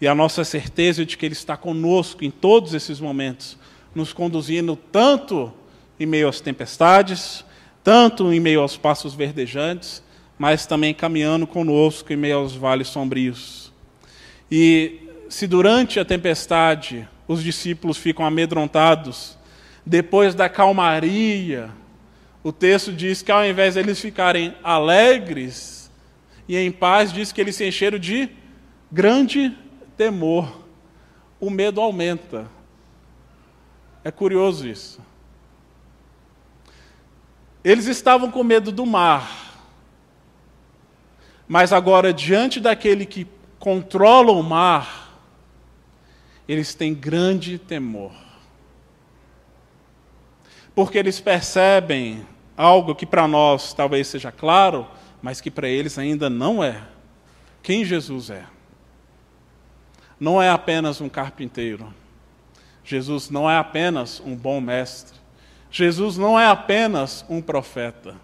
E 0.00 0.08
a 0.08 0.14
nossa 0.16 0.42
certeza 0.42 1.06
de 1.06 1.16
que 1.16 1.24
Ele 1.24 1.32
está 1.32 1.56
conosco 1.56 2.24
em 2.24 2.30
todos 2.30 2.74
esses 2.74 2.98
momentos, 2.98 3.56
nos 3.94 4.12
conduzindo 4.12 4.74
tanto 4.74 5.52
em 5.98 6.04
meio 6.04 6.28
às 6.28 6.40
tempestades, 6.40 7.44
tanto 7.84 8.32
em 8.32 8.40
meio 8.40 8.60
aos 8.60 8.76
passos 8.76 9.14
verdejantes, 9.14 10.02
mas 10.36 10.66
também 10.66 10.92
caminhando 10.92 11.46
conosco 11.46 12.12
em 12.12 12.16
meio 12.16 12.38
aos 12.38 12.56
vales 12.56 12.88
sombrios. 12.88 13.72
E 14.50 15.08
se 15.28 15.46
durante 15.46 16.00
a 16.00 16.04
tempestade 16.04 17.08
os 17.28 17.42
discípulos 17.42 17.96
ficam 17.96 18.26
amedrontados, 18.26 19.38
depois 19.86 20.34
da 20.34 20.48
calmaria, 20.48 21.70
o 22.42 22.52
texto 22.52 22.92
diz 22.92 23.22
que 23.22 23.30
ao 23.30 23.44
invés 23.44 23.74
de 23.74 23.80
eles 23.80 24.00
ficarem 24.00 24.54
alegres 24.62 25.90
e 26.48 26.56
em 26.56 26.72
paz, 26.72 27.12
diz 27.12 27.30
que 27.30 27.40
eles 27.40 27.54
se 27.54 27.66
encheram 27.66 27.98
de 27.98 28.28
grande 28.90 29.56
temor. 29.96 30.66
O 31.38 31.48
medo 31.48 31.80
aumenta. 31.80 32.50
É 34.02 34.10
curioso 34.10 34.66
isso. 34.66 35.00
Eles 37.62 37.86
estavam 37.86 38.30
com 38.30 38.42
medo 38.42 38.72
do 38.72 38.84
mar, 38.84 39.40
Mas 41.46 41.72
agora, 41.72 42.14
diante 42.14 42.58
daquele 42.58 43.04
que 43.04 43.26
controla 43.58 44.32
o 44.32 44.42
mar, 44.42 45.20
eles 46.48 46.74
têm 46.74 46.94
grande 46.94 47.58
temor. 47.58 48.12
Porque 50.74 50.96
eles 50.96 51.20
percebem 51.20 52.26
algo 52.56 52.94
que 52.94 53.06
para 53.06 53.26
nós 53.26 53.72
talvez 53.72 54.08
seja 54.08 54.30
claro, 54.30 54.86
mas 55.20 55.40
que 55.40 55.50
para 55.50 55.68
eles 55.68 55.98
ainda 55.98 56.28
não 56.28 56.62
é. 56.62 56.82
Quem 57.62 57.84
Jesus 57.84 58.30
é? 58.30 58.44
Não 60.18 60.40
é 60.40 60.50
apenas 60.50 61.00
um 61.00 61.08
carpinteiro. 61.08 61.92
Jesus 62.84 63.30
não 63.30 63.48
é 63.48 63.56
apenas 63.56 64.20
um 64.20 64.36
bom 64.36 64.60
mestre. 64.60 65.18
Jesus 65.70 66.16
não 66.16 66.38
é 66.38 66.46
apenas 66.46 67.24
um 67.28 67.40
profeta. 67.40 68.16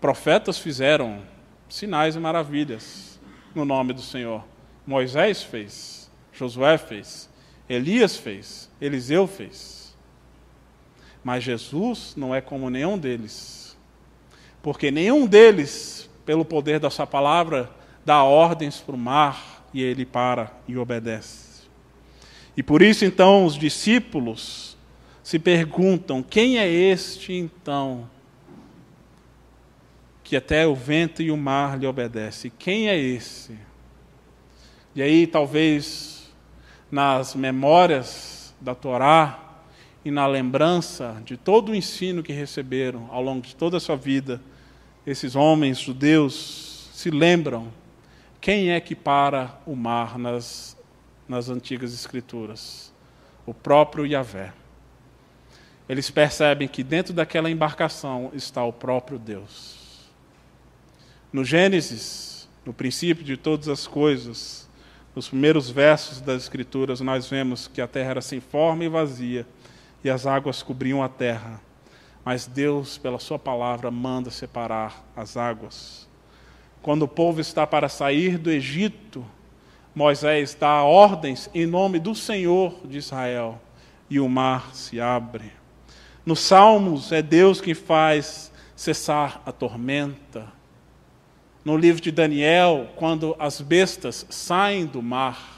Profetas 0.00 0.58
fizeram 0.58 1.22
sinais 1.68 2.16
e 2.16 2.20
maravilhas 2.20 3.20
no 3.54 3.64
nome 3.64 3.92
do 3.92 4.00
Senhor. 4.00 4.44
Moisés 4.86 5.42
fez, 5.42 6.10
Josué 6.32 6.78
fez, 6.78 7.28
Elias 7.68 8.16
fez, 8.16 8.70
Eliseu 8.80 9.26
fez. 9.26 9.83
Mas 11.24 11.42
Jesus 11.42 12.12
não 12.14 12.34
é 12.34 12.42
como 12.42 12.68
nenhum 12.68 12.98
deles. 12.98 13.74
Porque 14.62 14.90
nenhum 14.90 15.26
deles, 15.26 16.08
pelo 16.26 16.44
poder 16.44 16.78
da 16.78 16.90
sua 16.90 17.06
palavra, 17.06 17.70
dá 18.04 18.22
ordens 18.22 18.78
para 18.78 18.94
o 18.94 18.98
mar 18.98 19.64
e 19.72 19.82
ele 19.82 20.04
para 20.04 20.52
e 20.68 20.76
obedece. 20.76 21.64
E 22.56 22.62
por 22.62 22.82
isso, 22.82 23.04
então, 23.04 23.46
os 23.46 23.58
discípulos 23.58 24.76
se 25.22 25.38
perguntam: 25.38 26.22
quem 26.22 26.58
é 26.58 26.68
este, 26.68 27.32
então, 27.32 28.08
que 30.22 30.36
até 30.36 30.66
o 30.66 30.74
vento 30.74 31.22
e 31.22 31.30
o 31.30 31.36
mar 31.36 31.78
lhe 31.78 31.86
obedecem? 31.86 32.52
Quem 32.58 32.88
é 32.88 32.98
esse? 32.98 33.58
E 34.94 35.02
aí, 35.02 35.26
talvez, 35.26 36.30
nas 36.90 37.34
memórias 37.34 38.54
da 38.60 38.74
Torá 38.74 39.43
e 40.04 40.10
na 40.10 40.26
lembrança 40.26 41.20
de 41.24 41.36
todo 41.36 41.72
o 41.72 41.74
ensino 41.74 42.22
que 42.22 42.32
receberam 42.32 43.08
ao 43.10 43.22
longo 43.22 43.40
de 43.40 43.56
toda 43.56 43.78
a 43.78 43.80
sua 43.80 43.96
vida, 43.96 44.40
esses 45.06 45.34
homens 45.34 45.78
judeus 45.78 46.90
se 46.92 47.10
lembram 47.10 47.72
quem 48.44 48.72
é 48.72 48.78
que 48.78 48.94
para 48.94 49.58
o 49.64 49.74
mar 49.74 50.18
nas, 50.18 50.76
nas 51.26 51.48
antigas 51.48 51.94
escrituras? 51.94 52.92
O 53.46 53.54
próprio 53.54 54.04
Yahvé. 54.04 54.52
Eles 55.88 56.10
percebem 56.10 56.68
que 56.68 56.84
dentro 56.84 57.14
daquela 57.14 57.50
embarcação 57.50 58.30
está 58.34 58.62
o 58.62 58.70
próprio 58.70 59.18
Deus. 59.18 60.10
No 61.32 61.42
Gênesis, 61.42 62.46
no 62.66 62.74
princípio 62.74 63.24
de 63.24 63.38
todas 63.38 63.66
as 63.66 63.86
coisas, 63.86 64.68
nos 65.16 65.26
primeiros 65.26 65.70
versos 65.70 66.20
das 66.20 66.42
Escrituras, 66.42 67.00
nós 67.00 67.26
vemos 67.26 67.66
que 67.66 67.80
a 67.80 67.86
terra 67.86 68.10
era 68.10 68.20
sem 68.20 68.40
forma 68.40 68.84
e 68.84 68.88
vazia, 68.90 69.46
e 70.04 70.10
as 70.10 70.26
águas 70.26 70.62
cobriam 70.62 71.02
a 71.02 71.08
terra. 71.08 71.60
Mas 72.22 72.46
Deus, 72.46 72.98
pela 72.98 73.18
Sua 73.18 73.38
palavra, 73.38 73.90
manda 73.90 74.30
separar 74.30 75.04
as 75.16 75.36
águas. 75.36 76.06
Quando 76.82 77.02
o 77.02 77.08
povo 77.08 77.40
está 77.40 77.66
para 77.66 77.88
sair 77.88 78.36
do 78.36 78.50
Egito, 78.50 79.24
Moisés 79.94 80.54
dá 80.54 80.82
ordens 80.82 81.48
em 81.54 81.66
nome 81.66 81.98
do 81.98 82.14
Senhor 82.14 82.78
de 82.84 82.98
Israel 82.98 83.60
e 84.10 84.20
o 84.20 84.28
mar 84.28 84.74
se 84.74 85.00
abre. 85.00 85.52
Nos 86.26 86.40
Salmos 86.40 87.12
é 87.12 87.22
Deus 87.22 87.60
quem 87.60 87.74
faz 87.74 88.52
cessar 88.74 89.42
a 89.46 89.52
tormenta. 89.52 90.52
No 91.64 91.76
livro 91.76 92.02
de 92.02 92.10
Daniel, 92.10 92.90
quando 92.96 93.34
as 93.38 93.60
bestas 93.60 94.26
saem 94.28 94.84
do 94.84 95.00
mar, 95.00 95.53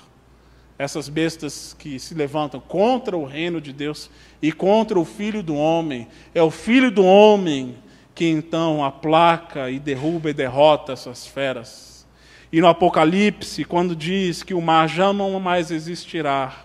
essas 0.79 1.09
bestas 1.09 1.75
que 1.79 1.99
se 1.99 2.15
levantam 2.15 2.61
contra 2.61 3.17
o 3.17 3.25
reino 3.25 3.61
de 3.61 3.73
Deus 3.73 4.11
e 4.43 4.53
contra 4.53 4.99
o 4.99 5.05
filho 5.05 5.43
do 5.43 5.55
homem, 5.55 6.07
é 6.35 6.43
o 6.43 6.51
filho 6.51 6.91
do 6.91 7.05
homem 7.05 7.77
que 8.15 8.27
então 8.27 8.85
aplaca 8.85 9.71
e 9.71 9.79
derruba 9.79 10.31
e 10.31 10.35
derrota 10.35 10.93
essas 10.93 11.27
feras. 11.27 12.07
E 12.53 12.61
no 12.61 12.69
Apocalipse, 12.69 13.65
quando 13.65 13.97
diz 13.97 14.43
que 14.43 14.55
o 14.55 14.61
mar 14.61 14.89
já 14.89 15.13
não 15.13 15.39
mais 15.41 15.71
existirá, 15.71 16.65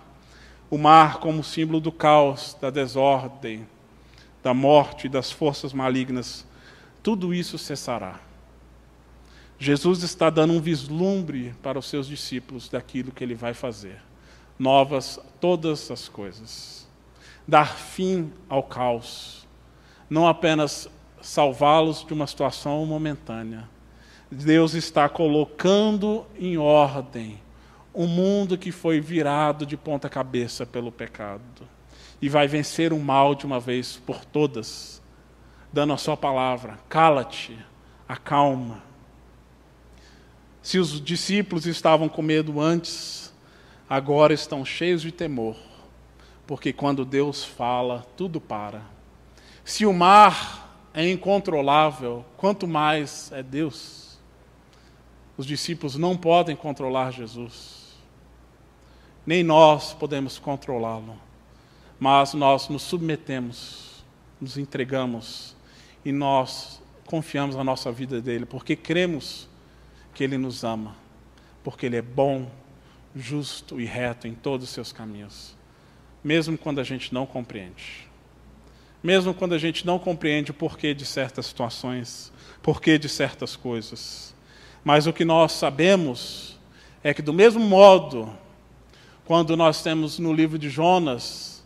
o 0.69 0.77
mar 0.77 1.17
como 1.17 1.43
símbolo 1.43 1.81
do 1.81 1.91
caos, 1.91 2.55
da 2.61 2.69
desordem, 2.69 3.67
da 4.41 4.53
morte 4.53 5.09
das 5.09 5.31
forças 5.31 5.73
malignas, 5.73 6.45
tudo 7.03 7.33
isso 7.33 7.57
cessará. 7.57 8.19
Jesus 9.61 10.01
está 10.01 10.31
dando 10.31 10.53
um 10.53 10.59
vislumbre 10.59 11.53
para 11.61 11.77
os 11.77 11.85
seus 11.85 12.07
discípulos 12.07 12.67
daquilo 12.67 13.11
que 13.11 13.23
ele 13.23 13.35
vai 13.35 13.53
fazer. 13.53 14.01
Novas 14.57 15.19
todas 15.39 15.91
as 15.91 16.09
coisas. 16.09 16.89
Dar 17.47 17.77
fim 17.77 18.33
ao 18.49 18.63
caos. 18.63 19.47
Não 20.09 20.27
apenas 20.27 20.89
salvá-los 21.21 22.03
de 22.03 22.11
uma 22.11 22.25
situação 22.25 22.83
momentânea. 22.87 23.69
Deus 24.31 24.73
está 24.73 25.07
colocando 25.07 26.25
em 26.39 26.57
ordem 26.57 27.39
um 27.93 28.07
mundo 28.07 28.57
que 28.57 28.71
foi 28.71 28.99
virado 28.99 29.63
de 29.63 29.77
ponta 29.77 30.09
cabeça 30.09 30.65
pelo 30.65 30.91
pecado. 30.91 31.67
E 32.19 32.27
vai 32.27 32.47
vencer 32.47 32.91
o 32.91 32.99
mal 32.99 33.35
de 33.35 33.45
uma 33.45 33.59
vez 33.59 33.95
por 33.95 34.25
todas, 34.25 34.99
dando 35.71 35.93
a 35.93 35.97
sua 35.97 36.17
palavra: 36.17 36.79
cala-te, 36.89 37.55
acalma. 38.09 38.89
Se 40.61 40.77
os 40.77 41.01
discípulos 41.01 41.65
estavam 41.65 42.07
com 42.07 42.21
medo 42.21 42.59
antes, 42.59 43.33
agora 43.89 44.33
estão 44.33 44.63
cheios 44.63 45.01
de 45.01 45.11
temor, 45.11 45.55
porque 46.45 46.71
quando 46.71 47.03
Deus 47.03 47.43
fala, 47.43 48.05
tudo 48.15 48.39
para. 48.39 48.81
Se 49.65 49.85
o 49.85 49.93
mar 49.93 50.89
é 50.93 51.09
incontrolável, 51.09 52.23
quanto 52.37 52.67
mais 52.67 53.31
é 53.31 53.41
Deus. 53.41 54.19
Os 55.37 55.45
discípulos 55.45 55.95
não 55.95 56.15
podem 56.15 56.55
controlar 56.55 57.11
Jesus, 57.11 57.95
nem 59.25 59.43
nós 59.43 59.93
podemos 59.93 60.37
controlá-lo, 60.37 61.15
mas 61.99 62.33
nós 62.33 62.69
nos 62.69 62.83
submetemos, 62.83 64.03
nos 64.39 64.57
entregamos 64.57 65.55
e 66.05 66.11
nós 66.11 66.81
confiamos 67.05 67.55
na 67.55 67.63
nossa 67.63 67.91
vida 67.91 68.21
dele, 68.21 68.45
porque 68.45 68.75
cremos 68.75 69.49
que 70.13 70.23
ele 70.23 70.37
nos 70.37 70.63
ama, 70.63 70.95
porque 71.63 71.85
ele 71.85 71.97
é 71.97 72.01
bom, 72.01 72.49
justo 73.15 73.79
e 73.79 73.85
reto 73.85 74.27
em 74.27 74.33
todos 74.33 74.67
os 74.67 74.73
seus 74.73 74.91
caminhos, 74.91 75.55
mesmo 76.23 76.57
quando 76.57 76.79
a 76.79 76.83
gente 76.83 77.13
não 77.13 77.25
compreende 77.25 78.11
mesmo 79.03 79.33
quando 79.33 79.53
a 79.53 79.57
gente 79.57 79.85
não 79.85 79.97
compreende 79.97 80.51
o 80.51 80.53
porquê 80.53 80.93
de 80.93 81.05
certas 81.05 81.47
situações, 81.47 82.31
porquê 82.61 82.97
de 82.97 83.09
certas 83.09 83.55
coisas. 83.55 84.33
Mas 84.83 85.07
o 85.07 85.13
que 85.13 85.25
nós 85.25 85.53
sabemos 85.53 86.59
é 87.03 87.13
que, 87.13 87.21
do 87.21 87.33
mesmo 87.33 87.61
modo, 87.61 88.31
quando 89.25 89.57
nós 89.57 89.81
temos 89.81 90.19
no 90.19 90.31
livro 90.31 90.59
de 90.59 90.69
Jonas 90.69 91.63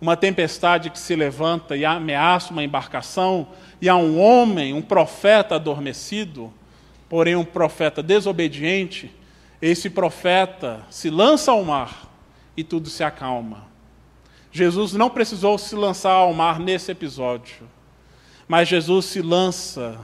uma 0.00 0.16
tempestade 0.16 0.88
que 0.88 0.98
se 0.98 1.14
levanta 1.14 1.76
e 1.76 1.84
ameaça 1.84 2.52
uma 2.52 2.64
embarcação, 2.64 3.48
e 3.82 3.88
há 3.88 3.96
um 3.96 4.18
homem, 4.18 4.72
um 4.72 4.80
profeta 4.80 5.56
adormecido, 5.56 6.50
porém 7.10 7.34
um 7.34 7.44
profeta 7.44 8.04
desobediente, 8.04 9.12
esse 9.60 9.90
profeta 9.90 10.86
se 10.88 11.10
lança 11.10 11.50
ao 11.50 11.64
mar 11.64 12.08
e 12.56 12.62
tudo 12.62 12.88
se 12.88 13.02
acalma. 13.02 13.66
Jesus 14.52 14.92
não 14.92 15.10
precisou 15.10 15.58
se 15.58 15.74
lançar 15.74 16.12
ao 16.12 16.32
mar 16.32 16.60
nesse 16.60 16.92
episódio, 16.92 17.68
mas 18.46 18.68
Jesus 18.68 19.06
se 19.06 19.20
lança 19.20 19.98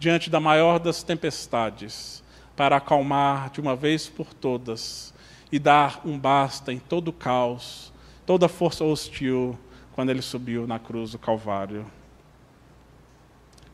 diante 0.00 0.28
da 0.28 0.40
maior 0.40 0.80
das 0.80 1.04
tempestades 1.04 2.24
para 2.56 2.76
acalmar 2.76 3.50
de 3.50 3.60
uma 3.60 3.76
vez 3.76 4.08
por 4.08 4.34
todas 4.34 5.14
e 5.52 5.60
dar 5.60 6.00
um 6.04 6.18
basta 6.18 6.72
em 6.72 6.80
todo 6.80 7.08
o 7.08 7.12
caos, 7.12 7.92
toda 8.26 8.46
a 8.46 8.48
força 8.48 8.82
hostil 8.84 9.56
quando 9.92 10.10
ele 10.10 10.22
subiu 10.22 10.66
na 10.66 10.80
cruz 10.80 11.12
do 11.12 11.20
Calvário, 11.20 11.86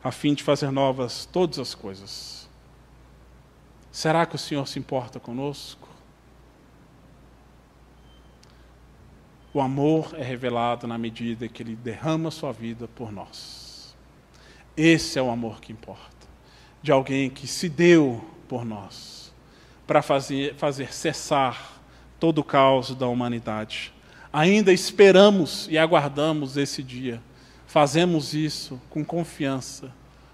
a 0.03 0.11
fim 0.11 0.35
de 0.35 0.43
fazer 0.43 0.69
novas 0.69 1.25
todas 1.25 1.57
as 1.57 1.73
coisas. 1.73 2.34
Será 3.95 4.25
que 4.25 4.35
o 4.35 4.37
Senhor 4.37 4.67
se 4.67 4.77
importa 4.77 5.21
conosco? 5.21 5.87
O 9.53 9.61
amor 9.61 10.13
é 10.17 10.21
revelado 10.21 10.85
na 10.85 10.97
medida 10.97 11.47
que 11.47 11.63
ele 11.63 11.77
derrama 11.77 12.29
sua 12.29 12.51
vida 12.51 12.89
por 12.89 13.09
nós. 13.09 13.95
Esse 14.75 15.17
é 15.17 15.21
o 15.21 15.31
amor 15.31 15.61
que 15.61 15.71
importa. 15.71 16.27
De 16.81 16.91
alguém 16.91 17.29
que 17.29 17.47
se 17.47 17.69
deu 17.69 18.21
por 18.49 18.65
nós, 18.65 19.33
para 19.87 20.01
fazer, 20.01 20.55
fazer 20.55 20.93
cessar 20.93 21.81
todo 22.19 22.39
o 22.39 22.43
caos 22.43 22.93
da 22.93 23.07
humanidade. 23.07 23.93
Ainda 24.33 24.73
esperamos 24.73 25.69
e 25.69 25.77
aguardamos 25.77 26.57
esse 26.57 26.83
dia. 26.83 27.21
Fazemos 27.65 28.33
isso 28.33 28.77
com 28.89 29.05
confiança, 29.05 29.89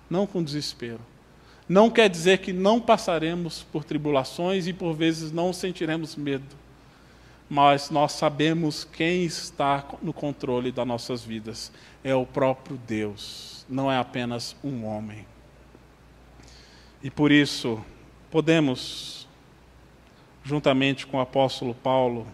não 0.10 0.26
com 0.26 0.44
desespero. 0.44 1.11
Não 1.72 1.90
quer 1.90 2.10
dizer 2.10 2.40
que 2.40 2.52
não 2.52 2.82
passaremos 2.82 3.64
por 3.64 3.86
tribulações 3.86 4.68
e 4.68 4.74
por 4.74 4.94
vezes 4.94 5.32
não 5.32 5.54
sentiremos 5.54 6.18
medo, 6.18 6.54
mas 7.50 7.90
nós 7.90 8.12
sabemos 8.12 8.84
quem 8.84 9.24
está 9.24 9.86
no 10.02 10.12
controle 10.12 10.70
das 10.70 10.86
nossas 10.86 11.24
vidas. 11.24 11.72
É 12.04 12.14
o 12.14 12.26
próprio 12.26 12.76
Deus, 12.76 13.66
não 13.70 13.90
é 13.90 13.98
apenas 13.98 14.54
um 14.62 14.84
homem. 14.84 15.26
E 17.02 17.10
por 17.10 17.32
isso, 17.32 17.82
podemos, 18.30 19.26
juntamente 20.44 21.08
com 21.08 21.20
o 21.20 21.22
apóstolo 21.22 21.74
Paulo, 21.74 22.28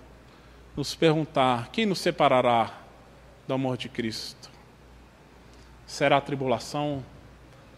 nos 0.76 0.96
perguntar: 0.96 1.70
quem 1.70 1.86
nos 1.86 2.00
separará 2.00 2.76
do 3.48 3.54
amor 3.54 3.78
de 3.78 3.88
Cristo? 3.88 4.50
Será 5.86 6.20
tribulação, 6.20 7.06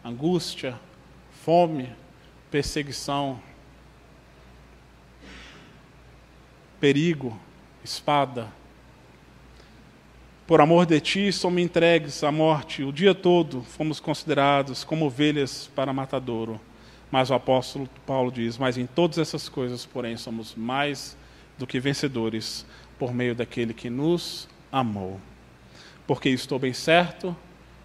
angústia, 0.05 0.80
fome, 1.50 1.89
perseguição, 2.52 3.41
perigo, 6.80 7.36
espada. 7.84 8.54
Por 10.45 10.62
amor 10.62 10.86
de 10.86 11.00
ti, 11.00 11.34
somos 11.34 11.60
entregues 11.60 12.24
à 12.24 12.32
morte. 12.32 12.84
O 12.84 12.93
dia 12.93 13.16
todo 13.16 13.64
fomos 13.64 14.00
considerados 14.00 14.84
como 14.84 15.08
ovelhas 15.08 15.68
para 15.76 15.91
matadouro. 15.91 16.62
Mas 17.10 17.32
o 17.32 17.34
apóstolo 17.34 17.89
Paulo 18.06 18.32
diz: 18.32 18.60
Mas 18.60 18.78
em 18.78 18.86
todas 18.86 19.18
essas 19.18 19.50
coisas, 19.50 19.88
porém, 19.88 20.18
somos 20.18 20.54
mais 20.54 21.18
do 21.58 21.66
que 21.66 21.80
vencedores 21.80 22.64
por 23.00 23.12
meio 23.12 23.34
daquele 23.34 23.74
que 23.74 23.89
nos 23.89 24.47
amou. 24.72 25.20
Porque 26.06 26.30
estou 26.30 26.60
bem 26.60 26.74
certo 26.74 27.36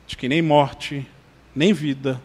de 0.06 0.18
que 0.18 0.28
nem 0.28 0.42
morte, 0.42 1.08
nem 1.56 1.72
vida, 1.72 2.20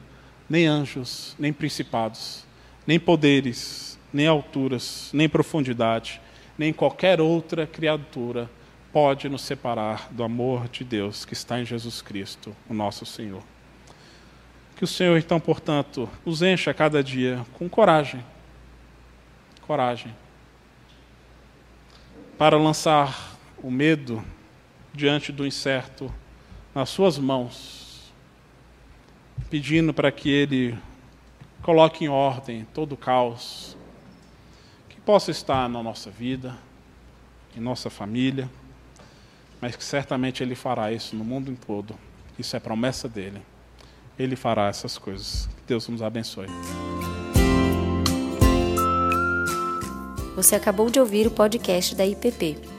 nem 0.49 0.65
anjos, 0.65 1.35
nem 1.37 1.53
principados, 1.53 2.43
nem 2.87 2.99
poderes, 2.99 3.99
nem 4.11 4.25
alturas, 4.27 5.11
nem 5.13 5.29
profundidade, 5.29 6.19
nem 6.57 6.73
qualquer 6.73 7.21
outra 7.21 7.67
criatura 7.67 8.49
pode 8.91 9.29
nos 9.29 9.43
separar 9.43 10.09
do 10.11 10.23
amor 10.23 10.67
de 10.67 10.83
Deus 10.83 11.23
que 11.23 11.33
está 11.33 11.59
em 11.59 11.65
Jesus 11.65 12.01
Cristo, 12.01 12.55
o 12.67 12.73
nosso 12.73 13.05
Senhor. 13.05 13.43
Que 14.75 14.83
o 14.83 14.87
Senhor, 14.87 15.17
então, 15.17 15.39
portanto, 15.39 16.09
nos 16.25 16.41
encha 16.41 16.73
cada 16.73 17.03
dia 17.03 17.45
com 17.53 17.69
coragem. 17.69 18.23
Coragem. 19.67 20.15
Para 22.37 22.57
lançar 22.57 23.37
o 23.61 23.69
medo 23.69 24.23
diante 24.93 25.31
do 25.31 25.45
incerto 25.45 26.11
nas 26.73 26.89
Suas 26.89 27.17
mãos, 27.17 27.78
pedindo 29.49 29.93
para 29.93 30.11
que 30.11 30.29
Ele 30.29 30.77
coloque 31.61 32.05
em 32.05 32.09
ordem 32.09 32.65
todo 32.73 32.93
o 32.93 32.97
caos 32.97 33.77
que 34.89 34.99
possa 35.01 35.31
estar 35.31 35.69
na 35.69 35.83
nossa 35.83 36.09
vida, 36.09 36.57
em 37.55 37.59
nossa 37.59 37.89
família, 37.89 38.49
mas 39.61 39.75
que 39.75 39.83
certamente 39.83 40.41
Ele 40.41 40.55
fará 40.55 40.91
isso 40.91 41.15
no 41.15 41.23
mundo 41.23 41.55
todo. 41.65 41.95
Isso 42.37 42.55
é 42.55 42.59
promessa 42.59 43.09
dele. 43.09 43.41
Ele 44.17 44.35
fará 44.35 44.67
essas 44.67 44.97
coisas. 44.97 45.47
Que 45.57 45.63
Deus 45.67 45.87
nos 45.87 46.01
abençoe. 46.01 46.47
Você 50.35 50.55
acabou 50.55 50.89
de 50.89 50.99
ouvir 50.99 51.27
o 51.27 51.31
podcast 51.31 51.93
da 51.95 52.05
IPP. 52.05 52.78